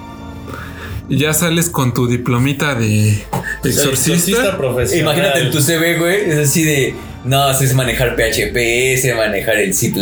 [1.09, 3.23] Y ya sales con tu diplomita de
[3.63, 4.57] exorcista.
[4.57, 5.15] profesional.
[5.15, 6.95] Imagínate en tu CV, güey, es así de,
[7.25, 9.93] no, sé manejar PHP, sé manejar el C++,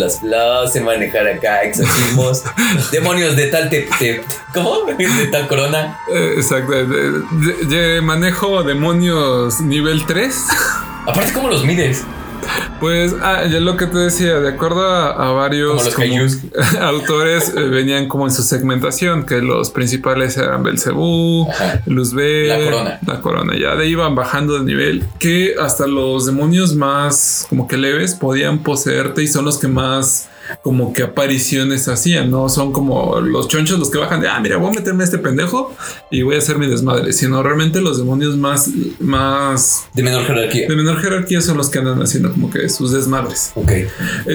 [0.72, 2.44] sé manejar acá exorcismos,
[2.92, 4.22] demonios de tal, te, te-
[4.54, 4.84] ¿cómo?
[4.86, 5.98] De tal corona.
[6.14, 6.70] Eh, exacto.
[6.70, 10.32] de- de- de- manejo demonios nivel 3.
[11.08, 12.04] Aparte, ¿cómo los mides?
[12.82, 16.04] Pues, ah, ya lo que te decía, de acuerdo a, a varios Como
[16.80, 21.46] autores, eh, venían como en su segmentación, que los principales eran Belcebú.
[21.86, 22.98] Luzbel, La corona.
[23.06, 23.52] la corona.
[23.56, 28.16] Ya de ahí iban bajando de nivel, que hasta los demonios más como que leves
[28.16, 30.28] podían poseerte y son los que más
[30.62, 32.48] como que apariciones hacían, ¿no?
[32.48, 35.18] Son como los chonchos los que bajan de, ah, mira, voy a meterme a este
[35.18, 35.74] pendejo
[36.10, 38.68] y voy a hacer mi desmadre, sino realmente los demonios más,
[39.00, 40.68] más De menor jerarquía.
[40.68, 43.52] de menor jerarquía son los que andan haciendo como que sus desmadres.
[43.54, 43.70] Ok.
[43.70, 43.88] Eh,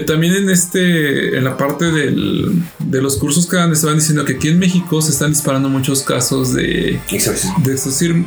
[0.05, 4.33] también en este, en la parte del- de los cursos que dan, estaban diciendo que
[4.33, 7.59] aquí en México se están disparando muchos casos de, Exorcismo.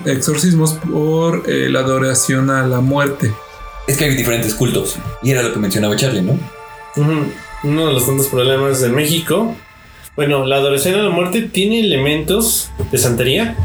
[0.04, 3.32] de exorcismos por eh, la adoración a la muerte.
[3.86, 4.96] Es que hay diferentes cultos.
[5.22, 6.32] Y era lo que mencionaba Charlie, ¿no?
[6.96, 7.24] Ujú.
[7.62, 9.54] Uno de los tantos problemas de México.
[10.16, 13.56] Bueno, la adoración a la muerte tiene elementos de santería.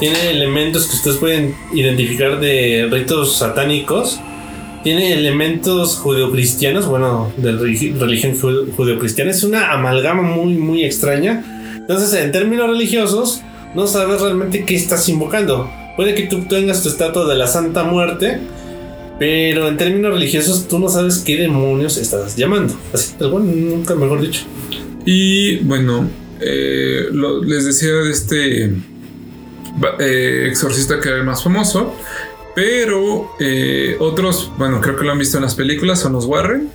[0.00, 4.20] Tiene elementos que ustedes pueden identificar de ritos satánicos.
[4.84, 9.30] Tiene elementos judeocristianos, bueno, de religi- religión jude- judeocristiana.
[9.30, 11.44] Es una amalgama muy, muy extraña.
[11.76, 13.42] Entonces, en términos religiosos,
[13.74, 15.70] no sabes realmente qué estás invocando.
[15.96, 18.40] Puede que tú tengas tu estatua de la Santa Muerte,
[19.18, 22.74] pero en términos religiosos tú no sabes qué demonios estás llamando.
[22.92, 24.42] Así, tal cual, nunca mejor dicho.
[25.04, 26.08] Y bueno,
[26.40, 28.72] eh, lo- les decía de este
[30.00, 31.94] eh, exorcista que era el más famoso.
[32.54, 36.68] Pero eh, otros, bueno, creo que lo han visto en las películas, son los Warren.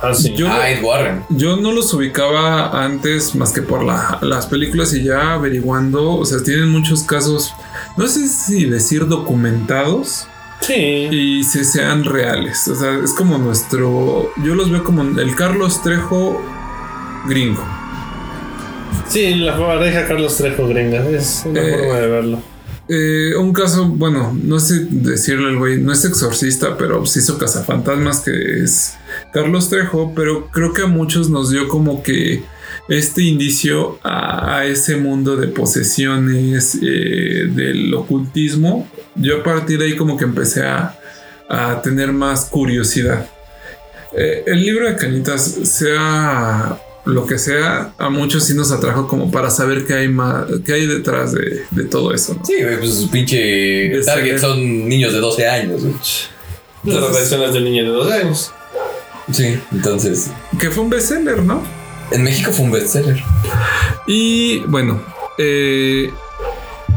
[0.00, 0.32] Ah, sí.
[0.36, 1.24] Yo, Ah, Ed Warren.
[1.30, 6.24] Yo no los ubicaba antes más que por la- las películas y ya averiguando, o
[6.24, 7.52] sea, tienen muchos casos,
[7.96, 10.28] no sé si decir documentados
[10.60, 10.74] Sí.
[10.74, 12.66] y si sean reales.
[12.68, 16.40] O sea, es como nuestro, yo los veo como el Carlos Trejo
[17.28, 17.62] gringo.
[19.08, 21.08] Sí, la pareja Carlos Trejo Gringa.
[21.08, 22.38] Es una Eh, forma de verlo.
[22.88, 27.36] Eh, un caso, bueno, no sé decirle el güey, no es exorcista, pero se hizo
[27.38, 28.94] cazafantasmas, que es
[29.32, 32.42] Carlos Trejo, pero creo que a muchos nos dio como que
[32.88, 38.88] este indicio a, a ese mundo de posesiones, eh, del ocultismo.
[39.14, 40.98] Yo a partir de ahí como que empecé a,
[41.48, 43.26] a tener más curiosidad.
[44.16, 49.06] Eh, el libro de Canitas se ha lo que sea, a muchos sí nos atrajo
[49.06, 52.34] como para saber qué hay más, qué hay detrás de, de todo eso.
[52.34, 52.44] ¿no?
[52.44, 55.82] Sí, pues pinche Ese- target son niños de 12 años.
[56.82, 58.52] Las reacciones del niño de dos años.
[59.32, 60.30] Sí, entonces.
[60.58, 61.62] Que fue un bestseller, ¿no?
[62.10, 63.22] En México fue un bestseller.
[64.06, 65.02] Y bueno,
[65.38, 66.10] eh,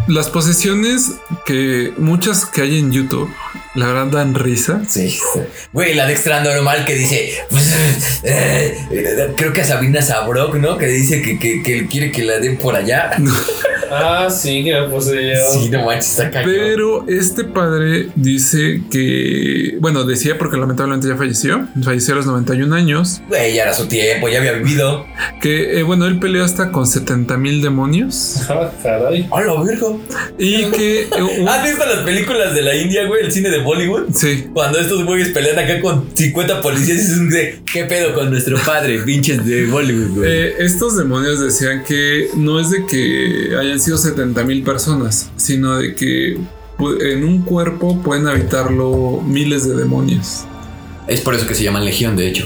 [0.07, 1.13] las posesiones
[1.45, 3.29] que muchas que hay en YouTube,
[3.75, 4.81] la verdad dan risa.
[4.87, 5.09] Sí.
[5.09, 5.39] sí.
[5.71, 7.33] Güey, la de extra normal que dice.
[7.49, 7.73] pues,
[8.23, 10.77] eh, eh, creo que a Sabina Sabrok, ¿no?
[10.77, 13.11] Que dice que, que, que quiere que la den por allá.
[13.91, 15.33] Ah, sí, que me poseyó.
[15.45, 16.51] Sí, no manches, está cañón.
[16.53, 22.75] Pero este padre dice que, bueno, decía porque lamentablemente ya falleció, falleció a los 91
[22.75, 25.05] años, Güey, ya era su tiempo, ya había vivido.
[25.41, 29.27] que, eh, bueno, él peleó hasta con 70 mil demonios Ah, caray.
[29.29, 30.01] ¡Hola, virgo!
[30.37, 31.01] y que...
[31.03, 31.07] eh,
[31.39, 33.23] un- ¿Has visto las películas de la India, güey?
[33.25, 34.13] El cine de Bollywood.
[34.13, 38.13] sí, Cuando estos güeyes pelean acá con 50 policías y es un de ¿qué pedo
[38.13, 38.99] con nuestro padre?
[38.99, 40.29] Pinches de Bollywood, güey.
[40.31, 45.77] Eh, estos demonios decían que no es de que hayan sido 70 mil personas, sino
[45.77, 46.37] de que
[47.01, 50.45] en un cuerpo pueden habitarlo miles de demonios.
[51.07, 52.45] Es por eso que se llaman Legión, de hecho.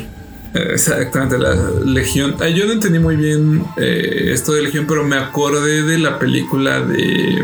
[0.53, 1.55] Eh, Exactamente, la
[1.86, 2.36] Legión.
[2.41, 6.17] Eh, yo no entendí muy bien eh, esto de Legión, pero me acordé de la
[6.19, 7.43] película de.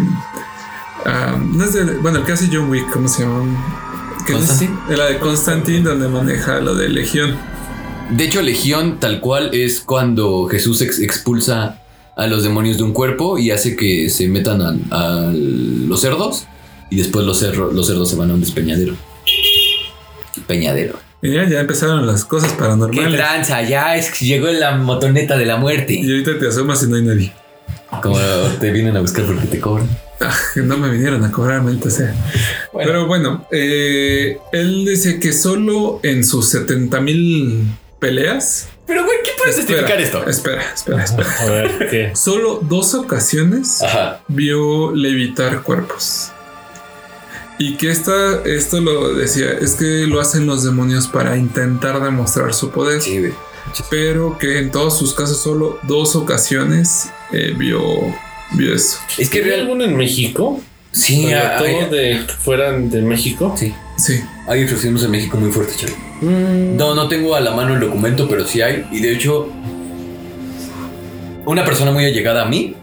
[1.05, 3.45] ah, no es de- bueno, el que hace John Wick, ¿cómo se llama?
[4.31, 4.77] ¿Constantine?
[4.95, 7.35] La de Constantine, donde maneja lo de Legión.
[8.11, 11.78] De hecho, Legión, tal cual, es cuando Jesús ex- expulsa
[12.19, 16.45] a los demonios de un cuerpo y hace que se metan a, a los cerdos
[16.89, 18.95] y después los, cerro- los cerdos se van a un despeñadero.
[20.47, 20.99] Peñadero.
[21.21, 23.15] Ya, empezaron las cosas ¡Qué paranormales.
[23.19, 23.61] tranza!
[23.63, 25.93] Ya es que llegó la motoneta de la muerte.
[25.93, 27.33] Y ahorita te asomas y no hay nadie.
[28.01, 28.17] Como
[28.59, 29.89] te vienen a buscar porque te cobran.
[30.21, 32.13] Ah, no me vinieron a cobrar, maldita sea.
[32.73, 32.89] Bueno.
[32.89, 37.63] Pero bueno, eh, él dice que solo en sus 70 mil
[37.99, 38.67] peleas.
[38.89, 40.27] Pero, güey, ¿qué puedes justificar esto?
[40.27, 41.35] Espera, espera, espera.
[41.41, 42.11] A ver, ¿qué?
[42.15, 44.19] Solo dos ocasiones Ajá.
[44.27, 46.31] vio levitar cuerpos.
[47.59, 52.53] Y que esta, esto lo decía, es que lo hacen los demonios para intentar demostrar
[52.53, 52.99] su poder.
[53.01, 53.33] Sí, güey.
[53.91, 57.81] Pero que en todos sus casos solo dos ocasiones eh, vio,
[58.53, 58.97] vio eso.
[59.19, 59.59] Es que ¿Hay real.
[59.61, 60.59] alguno en México?
[60.91, 63.55] Sí, Sobre hay, todo de que fueran de México.
[63.57, 63.73] sí.
[63.97, 64.19] Sí.
[64.47, 65.95] Hay exorcismos en México muy fuertes, chaval.
[66.21, 68.85] No, no tengo a la mano el documento, pero sí hay.
[68.91, 69.49] Y de hecho,
[71.45, 72.75] una persona muy allegada a mí,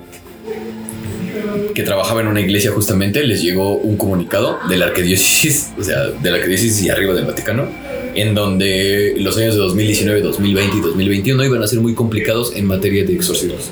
[1.75, 6.05] que trabajaba en una iglesia justamente, les llegó un comunicado de la arquidiócesis, o sea,
[6.07, 7.69] de la arquidiócesis y arriba del Vaticano,
[8.15, 12.67] en donde los años de 2019, 2020 y 2021 iban a ser muy complicados en
[12.67, 13.71] materia de exorcismos.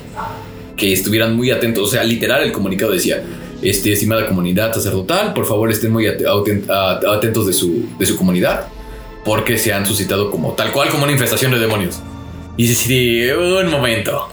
[0.77, 3.23] Que estuvieran muy atentos, o sea, literal el comunicado decía,
[3.63, 8.67] este, estimada comunidad sacerdotal, por favor estén muy atentos de su, de su comunidad,
[9.25, 12.01] porque se han suscitado como tal cual como una infestación de demonios.
[12.57, 14.29] Y sí, un momento.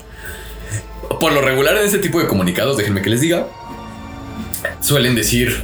[1.20, 3.48] Por lo regular en este tipo de comunicados, déjenme que les diga,
[4.82, 5.64] suelen decir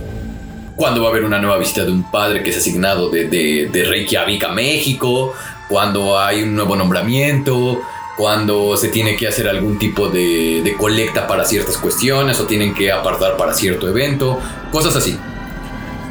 [0.76, 3.70] cuándo va a haber una nueva visita de un padre que es asignado de, de,
[3.72, 5.34] de Reykjavik a México,
[5.70, 7.82] cuando hay un nuevo nombramiento,
[8.18, 12.74] cuando se tiene que hacer algún tipo de, de colecta para ciertas cuestiones o tienen
[12.74, 14.40] que apartar para cierto evento,
[14.72, 15.18] cosas así.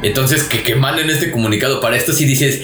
[0.03, 2.61] Entonces, que, que manden este comunicado para esto, si dices,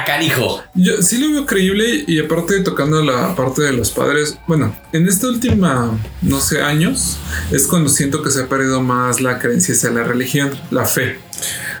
[0.00, 0.62] ah, canijo.
[0.74, 5.06] Yo sí lo veo creíble y aparte tocando la parte de los padres, bueno, en
[5.08, 7.16] esta última, no sé, años,
[7.52, 11.18] es cuando siento que se ha perdido más la creencia hacia la religión, la fe.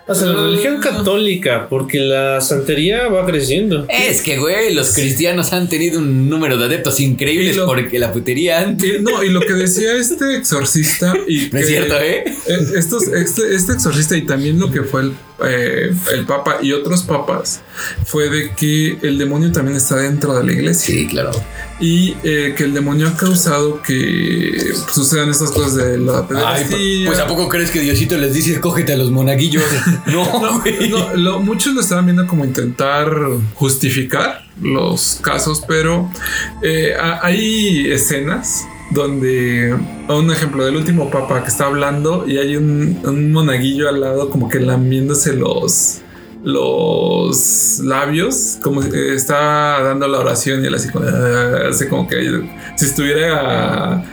[0.08, 3.86] O sea, la religión católica, porque la santería va creciendo.
[3.88, 8.12] Es que, güey, los cristianos han tenido un número de adeptos increíbles lo- porque la
[8.12, 9.00] putería antes.
[9.00, 12.22] Y, no, y lo que decía este exorcista y No es cierto, ¿eh?
[12.26, 15.12] Eh, Estos, este, este exorcista y también lo que fue el,
[15.44, 17.60] eh, el papa y otros papas
[18.06, 21.30] fue de que el demonio también está dentro de la iglesia Sí, claro.
[21.78, 27.06] y eh, que el demonio ha causado que sucedan estas cosas de la Ay, pederastía.
[27.06, 29.62] pues ¿a poco crees que Diosito les dice cógete a los monaguillos?
[30.06, 30.88] No, No, güey.
[30.88, 33.10] no, lo- muchos lo estaban viendo como intentar
[33.54, 36.10] justificar los casos, pero
[36.62, 39.76] eh, ha- hay escenas donde,
[40.08, 44.30] un ejemplo del último papa que está hablando y hay un, un monaguillo al lado
[44.30, 46.02] como que lamiéndose los
[46.46, 50.88] los labios como si está dando la oración y él así
[51.88, 52.44] como, que
[52.76, 54.04] si estuviera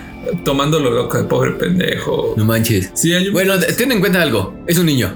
[0.43, 2.89] tomándolo loco de pobre pendejo No manches.
[2.95, 4.55] sí hay un Bueno, ten en cuenta algo.
[4.65, 5.15] Es un niño.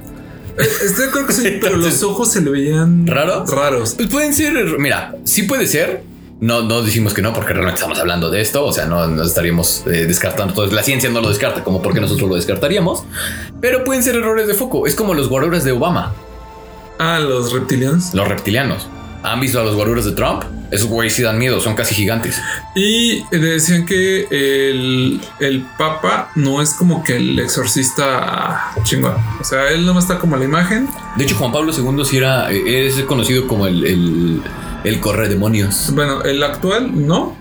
[0.57, 3.49] este creo que sí, pero los ojos se le veían ¿Raros?
[3.49, 3.95] Raros.
[3.95, 6.03] Pues pueden ser, mira, sí puede ser.
[6.39, 8.63] No, no decimos que no, porque realmente estamos hablando de esto.
[8.65, 10.67] O sea, no, no estaríamos eh, descartando todo.
[10.67, 13.03] La ciencia no lo descarta, como porque nosotros lo descartaríamos.
[13.59, 14.85] Pero pueden ser errores de foco.
[14.85, 16.13] Es como los guaruras de Obama,
[16.99, 18.13] Ah, los reptilianos.
[18.13, 18.88] los reptilianos.
[19.23, 20.43] ¿Han visto a los guaruras de Trump?
[20.69, 22.39] Esos güeyes sí dan miedo, son casi gigantes.
[22.75, 29.15] Y decían que el, el Papa no es como que el exorcista chingón.
[29.39, 30.88] O sea, él nomás está como la imagen.
[31.15, 34.41] De hecho, Juan Pablo II sí era, es conocido como el, el,
[34.84, 37.36] el corre demonios Bueno, el actual no.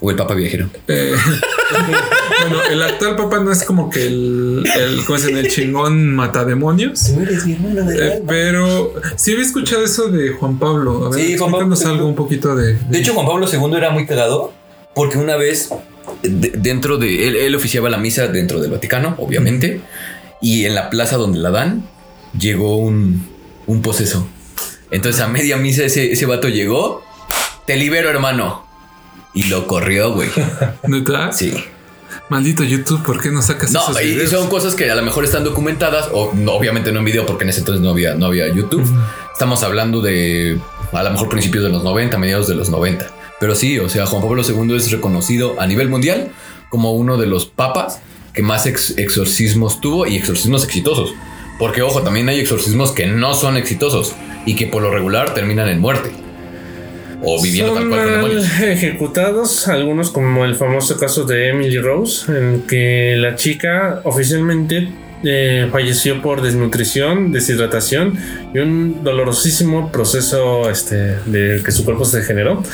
[0.00, 0.68] o el Papa viajero.
[0.88, 1.14] Eh,
[2.42, 5.40] bueno, el actual Papa no es como que el, el, ¿cómo se llama?
[5.40, 7.08] el chingón matademonios.
[7.10, 11.06] eres mi hermano Eh, pero sí había escuchado eso de Juan Pablo.
[11.06, 12.74] A ver, Sí, Juan Pablo algo un poquito de.
[12.88, 14.52] De hecho, Juan Pablo II era muy cagado
[14.94, 15.70] porque una vez
[16.22, 19.80] de- dentro de él, él oficiaba la misa dentro del Vaticano, obviamente,
[20.40, 21.84] y en la plaza donde la dan
[22.38, 23.24] llegó un,
[23.66, 24.26] un poseso.
[24.92, 27.02] Entonces a media misa ese, ese vato llegó,
[27.66, 28.64] te libero hermano.
[29.34, 30.28] Y lo corrió, güey.
[30.86, 31.32] ¿Neta?
[31.32, 31.52] Sí.
[32.28, 34.30] Maldito YouTube, ¿por qué no sacas No, esos videos?
[34.30, 37.44] son cosas que a lo mejor están documentadas, o no, obviamente no en video, porque
[37.44, 38.86] en ese entonces no había, no había YouTube.
[39.32, 40.58] Estamos hablando de
[40.92, 43.06] a lo mejor principios de los 90, mediados de los 90.
[43.40, 46.30] Pero sí, o sea, Juan Pablo II es reconocido a nivel mundial
[46.70, 48.00] como uno de los papas
[48.32, 51.12] que más ex- exorcismos tuvo y exorcismos exitosos.
[51.62, 55.68] Porque, ojo, también hay exorcismos que no son exitosos y que por lo regular terminan
[55.68, 56.10] en muerte.
[57.22, 58.60] O viviendo tal cual con demonios.
[58.60, 64.88] ejecutados, algunos como el famoso caso de Emily Rose, en que la chica oficialmente
[65.22, 68.18] eh, falleció por desnutrición, deshidratación
[68.52, 72.64] y un dolorosísimo proceso este, de que su cuerpo se degeneró.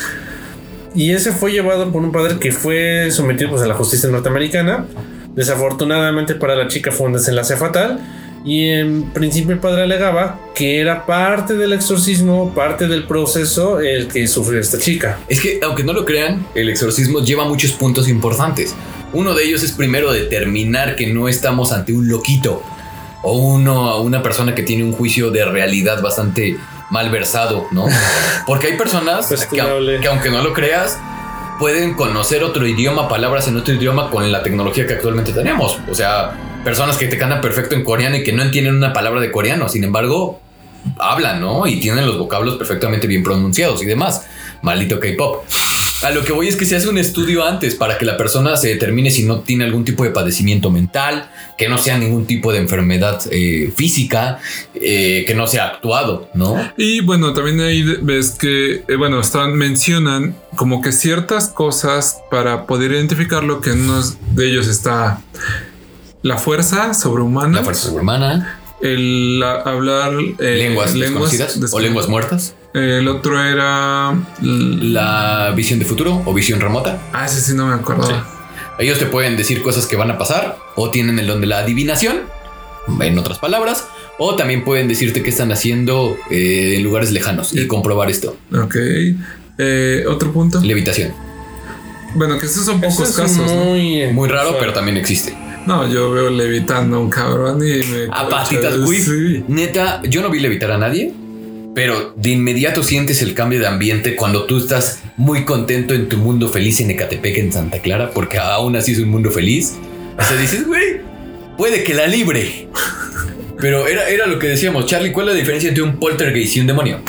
[0.95, 4.87] Y ese fue llevado por un padre que fue sometido pues, a la justicia norteamericana.
[5.35, 7.99] Desafortunadamente para la chica fue un desenlace fatal.
[8.45, 14.07] Y en principio el padre alegaba que era parte del exorcismo, parte del proceso el
[14.07, 15.19] que sufrió esta chica.
[15.27, 18.75] Es que, aunque no lo crean, el exorcismo lleva muchos puntos importantes.
[19.11, 22.63] Uno de ellos es primero determinar que no estamos ante un loquito
[23.23, 26.57] o uno, una persona que tiene un juicio de realidad bastante
[26.89, 27.85] mal versado, ¿no?
[28.47, 30.97] Porque hay personas que, que aunque no lo creas,
[31.59, 35.77] pueden conocer otro idioma, palabras en otro idioma con la tecnología que actualmente tenemos.
[35.89, 39.19] O sea, personas que te cantan perfecto en coreano y que no entienden una palabra
[39.21, 40.39] de coreano, sin embargo,
[40.99, 41.65] hablan, ¿no?
[41.65, 44.27] Y tienen los vocablos perfectamente bien pronunciados y demás.
[44.61, 45.45] Maldito K-pop.
[46.03, 48.55] A lo que voy es que se hace un estudio antes para que la persona
[48.55, 52.53] se determine si no tiene algún tipo de padecimiento mental, que no sea ningún tipo
[52.53, 54.37] de enfermedad eh, física,
[54.75, 56.55] eh, que no sea actuado, ¿no?
[56.77, 62.67] Y bueno, también ahí ves que, eh, bueno, están, mencionan como que ciertas cosas para
[62.67, 64.01] poder identificar lo que uno
[64.31, 65.21] de ellos está
[66.21, 73.07] la fuerza sobrehumana, La fuerza sobrehumana, el hablar eh, lenguas, desconocidas o lenguas muertas, El
[73.07, 76.99] otro era la visión de futuro o visión remota.
[77.13, 78.07] Ah, ese sí no me acuerdo.
[78.79, 81.59] Ellos te pueden decir cosas que van a pasar o tienen el don de la
[81.59, 82.21] adivinación,
[83.01, 87.67] en otras palabras, o también pueden decirte qué están haciendo eh, en lugares lejanos y
[87.67, 88.37] comprobar esto.
[88.53, 88.75] Ok.
[89.57, 90.61] Eh, otro punto.
[90.61, 91.13] Levitación.
[92.15, 93.37] Bueno, que esos son Eso pocos es casos.
[93.51, 93.65] ¿no?
[93.65, 95.35] muy, Muy raro, pero también existe.
[95.69, 98.07] No, yo veo levitando a un cabrón y me.
[98.09, 98.99] A patitas, güey.
[98.99, 99.43] Sí.
[99.47, 101.13] Neta, yo no vi levitar a nadie,
[101.75, 106.17] pero de inmediato sientes el cambio de ambiente cuando tú estás muy contento en tu
[106.17, 109.75] mundo feliz en Ecatepec, en Santa Clara, porque aún así es un mundo feliz.
[110.17, 111.01] O sea, dices, güey,
[111.55, 112.67] puede que la libre.
[113.59, 116.61] Pero era, era lo que decíamos, Charlie, ¿cuál es la diferencia entre un poltergeist y
[116.61, 117.01] un demonio?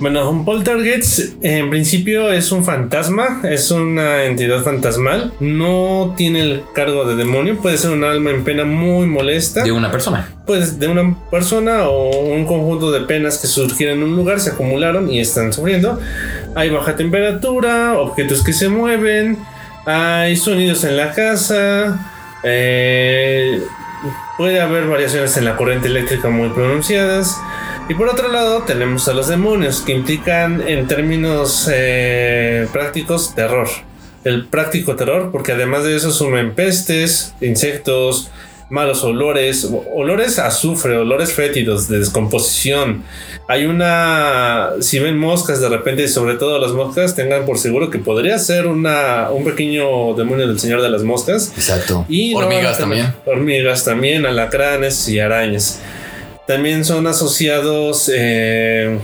[0.00, 6.62] Bueno, un poltergeist en principio es un fantasma, es una entidad fantasmal, no tiene el
[6.74, 10.28] cargo de demonio, puede ser un alma en pena muy molesta, De una persona.
[10.46, 14.50] pues de una persona o un conjunto de penas que surgieron en un lugar, se
[14.50, 15.98] acumularon y están sufriendo.
[16.54, 19.38] Hay baja temperatura, objetos que se mueven,
[19.86, 22.10] hay sonidos en la casa,
[22.42, 23.62] eh,
[24.36, 27.38] puede haber variaciones en la corriente eléctrica muy pronunciadas.
[27.86, 33.68] Y por otro lado tenemos a los demonios que implican en términos eh, prácticos terror.
[34.24, 38.30] El práctico terror porque además de eso sumen pestes, insectos,
[38.70, 43.04] malos olores, olores a azufre, olores fétidos de descomposición.
[43.48, 47.98] Hay una, si ven moscas de repente, sobre todo las moscas, tengan por seguro que
[47.98, 51.52] podría ser una, un pequeño demonio del Señor de las Moscas.
[51.54, 52.06] Exacto.
[52.08, 53.14] Y Hormigas también.
[53.26, 55.80] Hormigas también, alacranes y arañas.
[56.46, 58.98] También son asociados eh,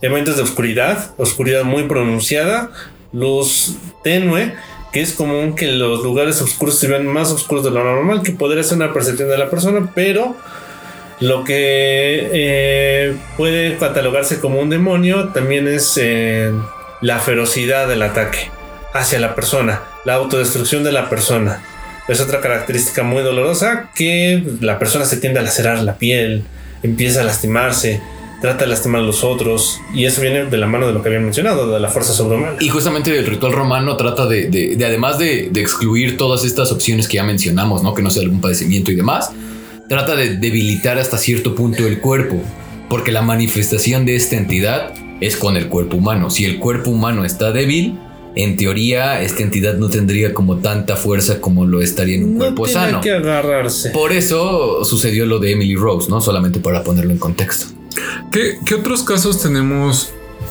[0.00, 2.70] elementos de oscuridad, oscuridad muy pronunciada,
[3.12, 4.54] luz tenue,
[4.92, 8.32] que es común que los lugares oscuros se vean más oscuros de lo normal, que
[8.32, 10.36] podría ser una percepción de la persona, pero
[11.20, 16.52] lo que eh, puede catalogarse como un demonio también es eh,
[17.00, 18.50] la ferocidad del ataque
[18.92, 21.62] hacia la persona, la autodestrucción de la persona.
[22.08, 26.44] Es otra característica muy dolorosa que la persona se tiende a lacerar la piel,
[26.82, 28.00] empieza a lastimarse,
[28.40, 29.80] trata de lastimar a los otros.
[29.92, 32.56] Y eso viene de la mano de lo que habían mencionado, de la fuerza sobrehumana.
[32.60, 36.70] Y justamente el ritual romano trata de, de- de, además de, de excluir todas estas
[36.70, 37.92] opciones que ya mencionamos, ¿no?
[37.94, 39.30] Que no sea algún padecimiento y demás,
[39.88, 42.40] trata de debilitar hasta cierto punto el cuerpo,
[42.88, 46.30] porque la manifestación de esta entidad es con el cuerpo humano.
[46.30, 47.98] Si el cuerpo humano está débil,
[48.36, 52.38] en teoría esta entidad no tendría como tanta fuerza como lo estaría en un No
[52.44, 53.00] cuerpo tiene sano.
[53.00, 53.90] que agarrarse.
[53.90, 56.20] Por eso sucedió lo de Emily Rose, ¿no?
[56.20, 57.66] Solamente para ponerlo en contexto.
[58.30, 60.10] ¿Qué, qué otros casos tenemos,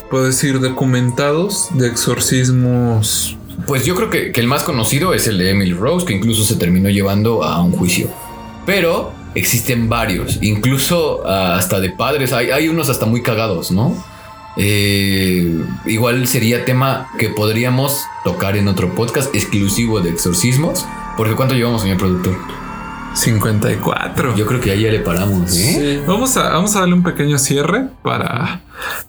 [0.09, 3.37] puedo decir, documentados de exorcismos?
[3.67, 6.43] Pues yo creo que, que el más conocido es el de Emily Rose, que incluso
[6.43, 8.09] se terminó llevando a un juicio.
[8.65, 12.33] Pero existen varios, incluso ah, hasta de padres.
[12.33, 13.95] Hay, hay unos hasta muy cagados, ¿no?
[14.57, 20.85] Eh, igual sería tema que podríamos tocar en otro podcast exclusivo de exorcismos.
[21.17, 22.37] Porque ¿cuánto llevamos, señor productor?
[23.15, 24.35] 54.
[24.35, 26.01] Yo creo que ahí ya le paramos, ¿eh?
[26.05, 28.61] Vamos a, vamos a darle un pequeño cierre para,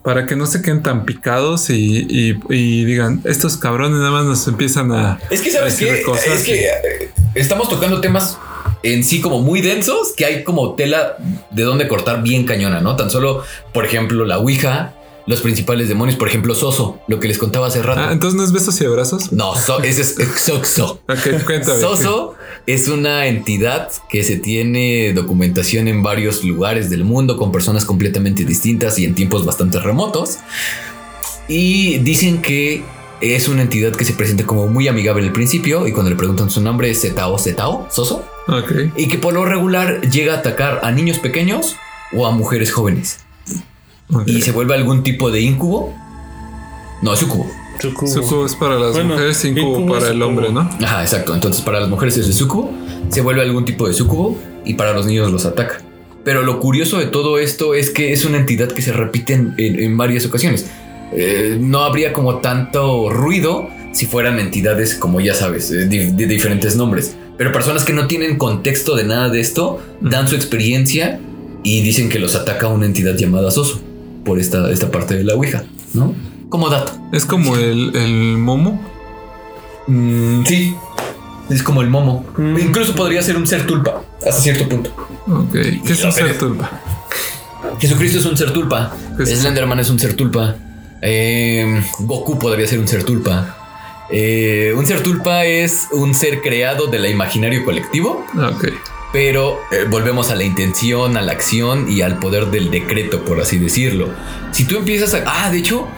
[0.03, 4.24] para que no se queden tan picados y, y- y digan, estos cabrones nada más
[4.24, 5.18] nos empiezan a...
[5.30, 6.03] Es que, ¿sabes qué?
[6.03, 8.38] cosas Es que eh, estamos tocando temas
[8.84, 11.16] en sí como muy densos, que hay como tela
[11.51, 12.94] de donde cortar bien cañona, ¿no?
[12.94, 13.42] Tan solo,
[13.74, 14.92] por ejemplo, la Ouija,
[15.27, 18.01] los principales demonios, por ejemplo, Soso, lo que les contaba hace rato.
[18.01, 19.33] Ah, entonces no es besos y abrazos.
[19.33, 21.01] No, so- ese es Xoxo.
[21.09, 21.81] Ok, cuéntame.
[21.81, 22.35] Soso
[22.66, 28.45] es una entidad que se tiene documentación en varios lugares del mundo con personas completamente
[28.45, 30.39] distintas y en tiempos bastante remotos.
[31.49, 32.83] Y dicen que
[33.20, 36.51] es una entidad que se presenta como muy amigable al principio y cuando le preguntan
[36.51, 38.24] su nombre es Zetao Zetao, Soso.
[38.49, 38.93] Ok.
[38.97, 41.77] Y que por lo regular llega a atacar a niños pequeños
[42.12, 43.18] o a mujeres jóvenes.
[44.27, 45.93] Y se vuelve algún tipo de incubo.
[47.03, 47.47] No, es sucubo.
[47.81, 48.09] Sucubo.
[48.11, 50.61] Sucubo es para las Bueno, mujeres, incubo incubo para el hombre, ¿no?
[50.83, 51.35] Ajá, exacto.
[51.35, 52.73] Entonces para las mujeres es el sucubo,
[53.11, 55.83] se vuelve algún tipo de sucubo y para los niños los ataca.
[56.25, 59.55] Pero lo curioso de todo esto es que es una entidad que se repite en,
[59.59, 60.67] en- en varias ocasiones.
[61.13, 66.77] Eh, no habría como tanto ruido si fueran entidades como ya sabes, eh, de diferentes
[66.77, 67.15] nombres.
[67.37, 71.21] Pero personas que no tienen contexto de nada de esto dan su experiencia
[71.63, 73.81] y dicen que los ataca una entidad llamada Soso
[74.27, 75.64] por esta, esta parte de la Ouija,
[75.95, 76.14] ¿no?
[76.51, 76.93] Como dato.
[77.12, 78.83] Es como el, el momo.
[79.87, 80.74] Mm, sí.
[81.49, 82.27] Es como el momo.
[82.37, 82.59] Mm.
[82.59, 84.91] Incluso podría ser un ser tulpa, hasta cierto punto.
[85.29, 85.53] Ok.
[85.53, 86.83] ¿Qué es un ser tulpa?
[87.79, 88.93] Jesucristo es un ser tulpa.
[89.24, 90.57] Slenderman es un ser tulpa.
[91.01, 93.57] Eh, Goku podría ser un ser tulpa.
[94.11, 98.68] Eh, un ser tulpa es un ser creado de la imaginario colectivo, Ok.
[99.17, 103.41] Pero eh, volvemos a la intención, a la acción y al poder del decreto, por
[103.41, 104.11] así decirlo.
[104.53, 105.23] Si tú empiezas a...
[105.27, 105.89] Ah, de hecho,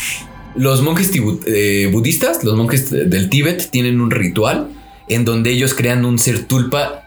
[0.55, 1.11] los monjes
[1.47, 4.69] eh, budistas, los monjes del Tíbet, tienen un ritual
[5.09, 7.03] en donde ellos crean un ser tulpa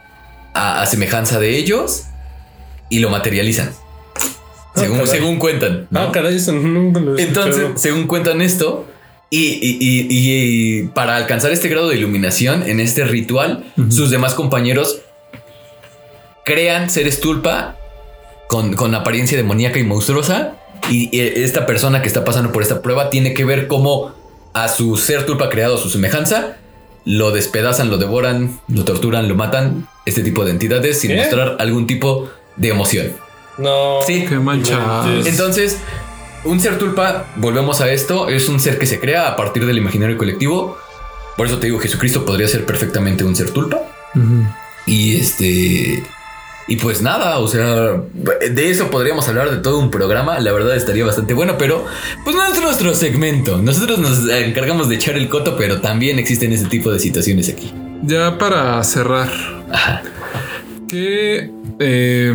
[0.54, 2.08] a, a semejanza de ellos
[2.90, 3.72] y lo materializan.
[4.76, 5.88] Ah, Según, cuentan.
[5.92, 6.00] ¿no?
[6.02, 7.78] Ah, caray, eso nunca lo he Entonces, escuchado.
[7.78, 8.86] según cuentan esto,
[9.30, 14.34] y, y- y- y para alcanzar este grado de iluminación en este ritual, sus demás
[14.34, 15.00] compañeros
[16.52, 17.78] crean seres tulpa
[18.48, 20.54] con, con apariencia demoníaca y monstruosa.
[20.90, 24.14] Y, y esta persona que está pasando por esta prueba tiene que ver cómo
[24.54, 26.58] a su ser tulpa creado a su semejanza
[27.06, 29.88] lo despedazan, lo devoran, lo torturan, lo matan.
[30.06, 31.18] Este tipo de entidades sin ¿Qué?
[31.18, 33.14] mostrar algún tipo de emoción.
[33.58, 34.00] No.
[34.06, 34.26] Sí.
[34.28, 35.04] Qué mancha.
[35.26, 35.78] Entonces-
[36.44, 39.78] un ser tulpa, volvemos a esto, es un ser que se crea a partir del
[39.78, 40.76] imaginario colectivo.
[41.38, 43.80] Por eso te digo, Jesucristo podría ser perfectamente un ser tulpa.
[44.88, 46.04] Y este.
[46.72, 48.02] Y pues nada, o sea,
[48.50, 50.40] de eso podríamos hablar de todo un programa.
[50.40, 51.86] La verdad estaría bastante bueno, pero
[52.24, 53.58] pues no es nuestro segmento.
[53.58, 57.74] Nosotros nos encargamos de echar el coto, pero también existen ese tipo de situaciones aquí.
[58.04, 59.28] Ya para cerrar,
[59.70, 60.02] Ajá.
[60.88, 62.34] que eh,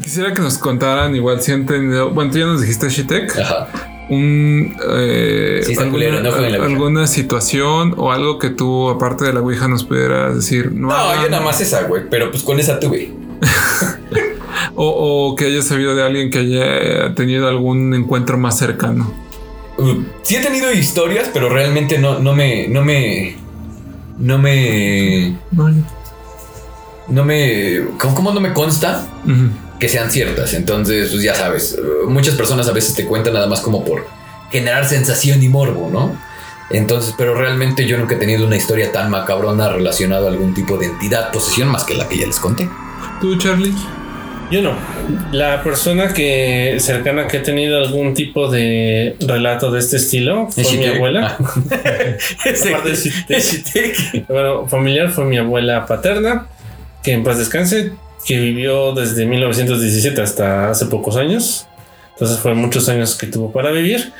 [0.00, 3.68] quisiera que nos contaran, igual si han tenido, bueno, tú ya nos dijiste Shitek, Ajá.
[4.08, 9.40] un eh, Sí, alguna, culero, no alguna situación o algo que tú, aparte de la
[9.40, 10.70] Ouija, nos pudieras decir.
[10.70, 13.20] No, No, yo nada más esa, güey, pero pues con esa tuve.
[14.74, 19.12] O, o que hayas sabido de alguien que haya tenido algún encuentro más cercano.
[19.76, 22.68] Uh, sí he tenido historias, pero realmente no, no me.
[22.68, 23.36] No me.
[24.18, 25.36] No me.
[27.08, 27.82] No, me.
[27.98, 29.06] ¿Cómo, cómo no me consta
[29.78, 30.54] que sean ciertas?
[30.54, 31.78] Entonces, pues ya sabes.
[32.06, 34.06] Muchas personas a veces te cuentan nada más como por
[34.50, 36.16] generar sensación y morbo, ¿no?
[36.70, 40.78] Entonces, pero realmente yo nunca he tenido una historia tan macabrona relacionada a algún tipo
[40.78, 42.68] de entidad, posesión, más que la que ya les conté.
[43.20, 43.74] ¿Tú, Charlie?
[44.52, 44.74] Yo no.
[45.32, 50.76] La persona que cercana que he tenido algún tipo de relato de este estilo fue
[50.76, 51.38] mi abuela.
[51.40, 51.48] Ah.
[54.28, 56.48] Bueno, familiar fue mi abuela paterna,
[57.02, 57.92] que en paz descanse,
[58.26, 61.66] que vivió desde 1917 hasta hace pocos años.
[62.12, 64.12] Entonces fue muchos años que tuvo para vivir.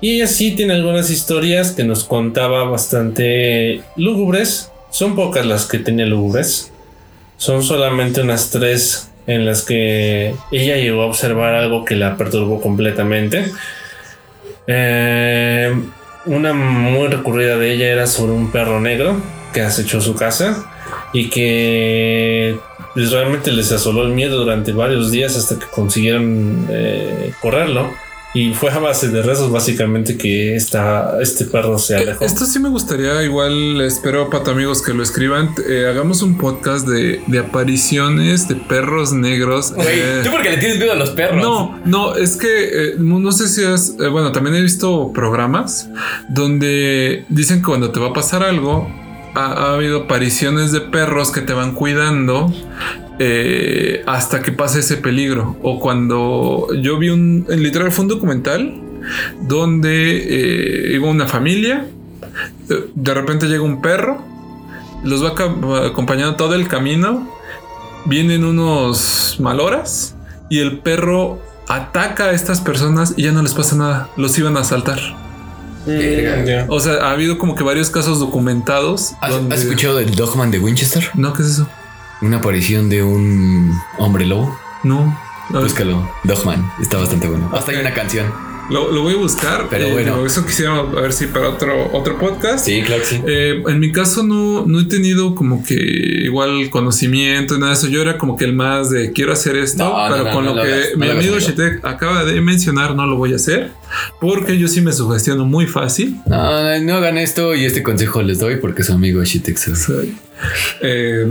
[0.00, 4.72] Y ella sí tiene algunas historias que nos contaba bastante lúgubres.
[4.90, 6.72] Son pocas las que tenía lúgubres.
[7.38, 12.60] Son solamente unas tres en las que ella llegó a observar algo que la perturbó
[12.60, 13.50] completamente.
[14.66, 15.74] Eh,
[16.26, 19.20] una muy recurrida de ella era sobre un perro negro
[19.52, 20.70] que acechó su casa
[21.12, 22.58] y que
[22.92, 27.90] pues, realmente les asoló el miedo durante varios días hasta que consiguieron eh, correrlo.
[28.34, 32.24] Y fue a base de rezos básicamente que esta, este perro se alejó.
[32.24, 35.54] Esto sí me gustaría, igual espero para amigos que lo escriban.
[35.66, 39.72] eh, hagamos un podcast de, de apariciones de perros negros.
[39.72, 41.40] Güey, eh, tú porque le tienes miedo a los perros.
[41.42, 45.88] No, no, es que eh, no no sé si eh, bueno, también he visto programas
[46.28, 48.88] donde dicen que cuando te va a pasar algo,
[49.34, 52.52] ha, ha habido apariciones de perros que te van cuidando
[53.18, 55.56] eh, hasta que pase ese peligro.
[55.62, 58.80] O cuando yo vi un, en literal fue un documental
[59.42, 61.86] donde eh, iba una familia,
[62.70, 64.22] eh, de repente llega un perro,
[65.04, 65.34] los va
[65.86, 67.28] acompañando todo el camino,
[68.04, 70.14] vienen unos maloras
[70.50, 74.56] y el perro ataca a estas personas y ya no les pasa nada, los iban
[74.56, 74.98] a asaltar.
[75.86, 76.66] Ya.
[76.68, 79.12] O sea, ha habido como que varios casos documentados.
[79.22, 81.10] ¿Has, donde- has escuchado del Dogman de Winchester?
[81.14, 81.68] No, ¿qué es eso?
[82.20, 84.58] Una aparición de un hombre lobo.
[84.84, 85.18] No.
[85.50, 86.10] Búscalo.
[86.24, 86.70] Dogman.
[86.80, 87.50] Está bastante bueno.
[87.54, 88.26] Hasta hay una canción.
[88.70, 89.66] Lo, lo voy a buscar.
[89.70, 90.26] Pero eh, bueno.
[90.26, 92.66] Eso quisiera a ver si para otro, otro podcast.
[92.66, 93.22] Sí, claro que sí.
[93.26, 97.78] Eh, en mi caso no, no he tenido como que igual conocimiento y nada de
[97.78, 97.88] eso.
[97.88, 100.54] Yo era como que el más de quiero hacer esto, No, pero no, con lo
[100.54, 101.38] lo que mi amigo.
[101.38, 103.70] Shitek acaba de mencionar no lo voy a hacer
[104.20, 106.20] porque yo sí me sugestiono muy fácil.
[106.26, 109.78] No, no hagan esto y este consejo les doy porque su amigo Shitexas.
[109.84, 110.14] Soy-
[110.82, 111.26] Eh,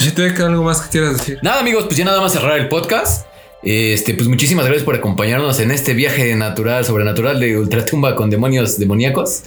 [0.00, 1.38] Shitek, ¿algo más que quieras decir?
[1.42, 3.26] Nada, amigos, pues ya nada más cerrar el podcast.
[3.62, 8.78] Este, pues muchísimas gracias por acompañarnos en este viaje natural, sobrenatural de ultratumba con demonios
[8.78, 9.42] demoníacos.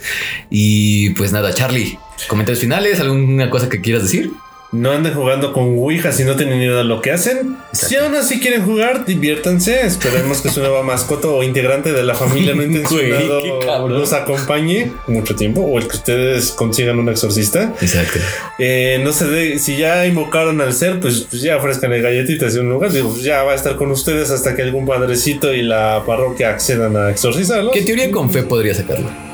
[0.52, 1.98] Y pues nada, Charlie,
[2.28, 4.32] comentarios finales, alguna cosa que quieras decir.
[4.74, 7.58] No anden jugando con Ouija si no tienen idea de lo que hacen.
[7.74, 9.86] Si aún así quieren jugar, diviértanse.
[9.86, 14.92] Esperemos que su nueva mascota o integrante de la familia no intencionado qué los acompañe
[15.06, 17.72] mucho tiempo o el que ustedes consigan un exorcista.
[17.82, 18.18] Exacto.
[18.58, 22.62] Eh, no se de, si ya invocaron al ser, pues, pues ya ofrezcanle galletitas en
[22.62, 22.92] un lugar.
[22.92, 26.50] Digo, pues ya va a estar con ustedes hasta que algún padrecito y la parroquia
[26.50, 27.76] accedan a exorcizarlo.
[27.76, 29.33] En teoría con fe podría sacarlo.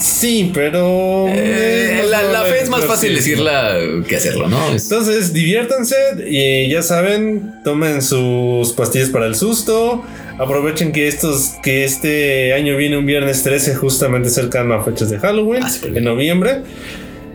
[0.00, 1.26] Sí, pero.
[1.28, 3.76] Eh, la, fe es más fácil decirla
[4.08, 4.72] que hacerlo, ¿no?
[4.74, 10.02] Es- Entonces, diviértanse y ya saben, tomen sus pastillas para el susto.
[10.38, 15.18] Aprovechen que estos que este año viene un viernes 13 justamente cercano a fechas de
[15.18, 16.62] Halloween Ah, en noviembre.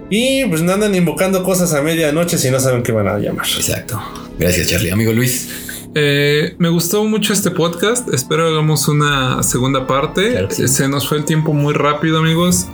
[0.09, 3.45] Y pues no andan invocando cosas a medianoche si no saben qué van a llamar.
[3.45, 4.01] Exacto.
[4.39, 4.91] Gracias, Charlie.
[4.91, 5.47] Amigo Luis.
[5.95, 8.13] Eh, me gustó mucho este podcast.
[8.13, 10.31] Espero hagamos una segunda parte.
[10.31, 10.63] Claro sí.
[10.63, 12.67] Eh, Se nos fue el tiempo muy rápido, amigos.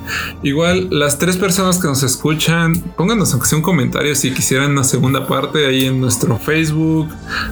[0.43, 4.83] Igual, las tres personas que nos escuchan, pónganos aunque sea un comentario si quisieran una
[4.83, 7.07] segunda parte ahí en nuestro Facebook.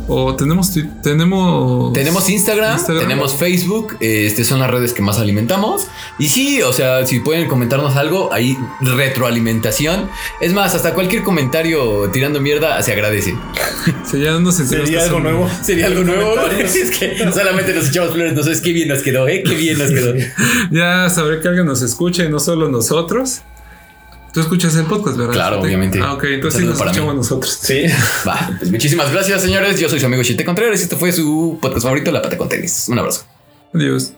[0.07, 1.93] O tenemos tenemos.
[1.93, 3.03] Tenemos Instagram, Instagram.
[3.07, 5.88] tenemos Facebook, este son las redes que más alimentamos.
[6.20, 10.09] Y sí, o sea, si pueden comentarnos algo, ahí retroalimentación.
[10.41, 13.36] Es más, hasta cualquier comentario tirando mierda se agradece.
[14.05, 15.49] Si ya nos sentimos Sería algo nuevo.
[15.64, 16.36] Sería algo nuevo.
[16.58, 19.43] Es que solamente nos echamos flores, no sabes qué bien nos quedó, ¿eh?
[19.45, 20.14] Qué bien nos quedó.
[20.72, 23.41] Ya sabré que alguien nos escucha y no solo nosotros.
[24.34, 25.34] Tú escuchas el podcast, ¿verdad?
[25.34, 25.99] Claro, obviamente.
[26.01, 26.97] Ah, ok, entonces sí nos para mí.
[26.97, 27.60] escuchamos nosotros.
[27.62, 27.84] Sí.
[28.28, 29.80] Va, pues muchísimas gracias, señores.
[29.80, 32.49] Yo soy su amigo Chite Contreras y esto fue su podcast favorito, La Pata con
[32.49, 32.88] Tenis.
[32.89, 33.26] Un abrazo.
[33.74, 34.14] Adiós.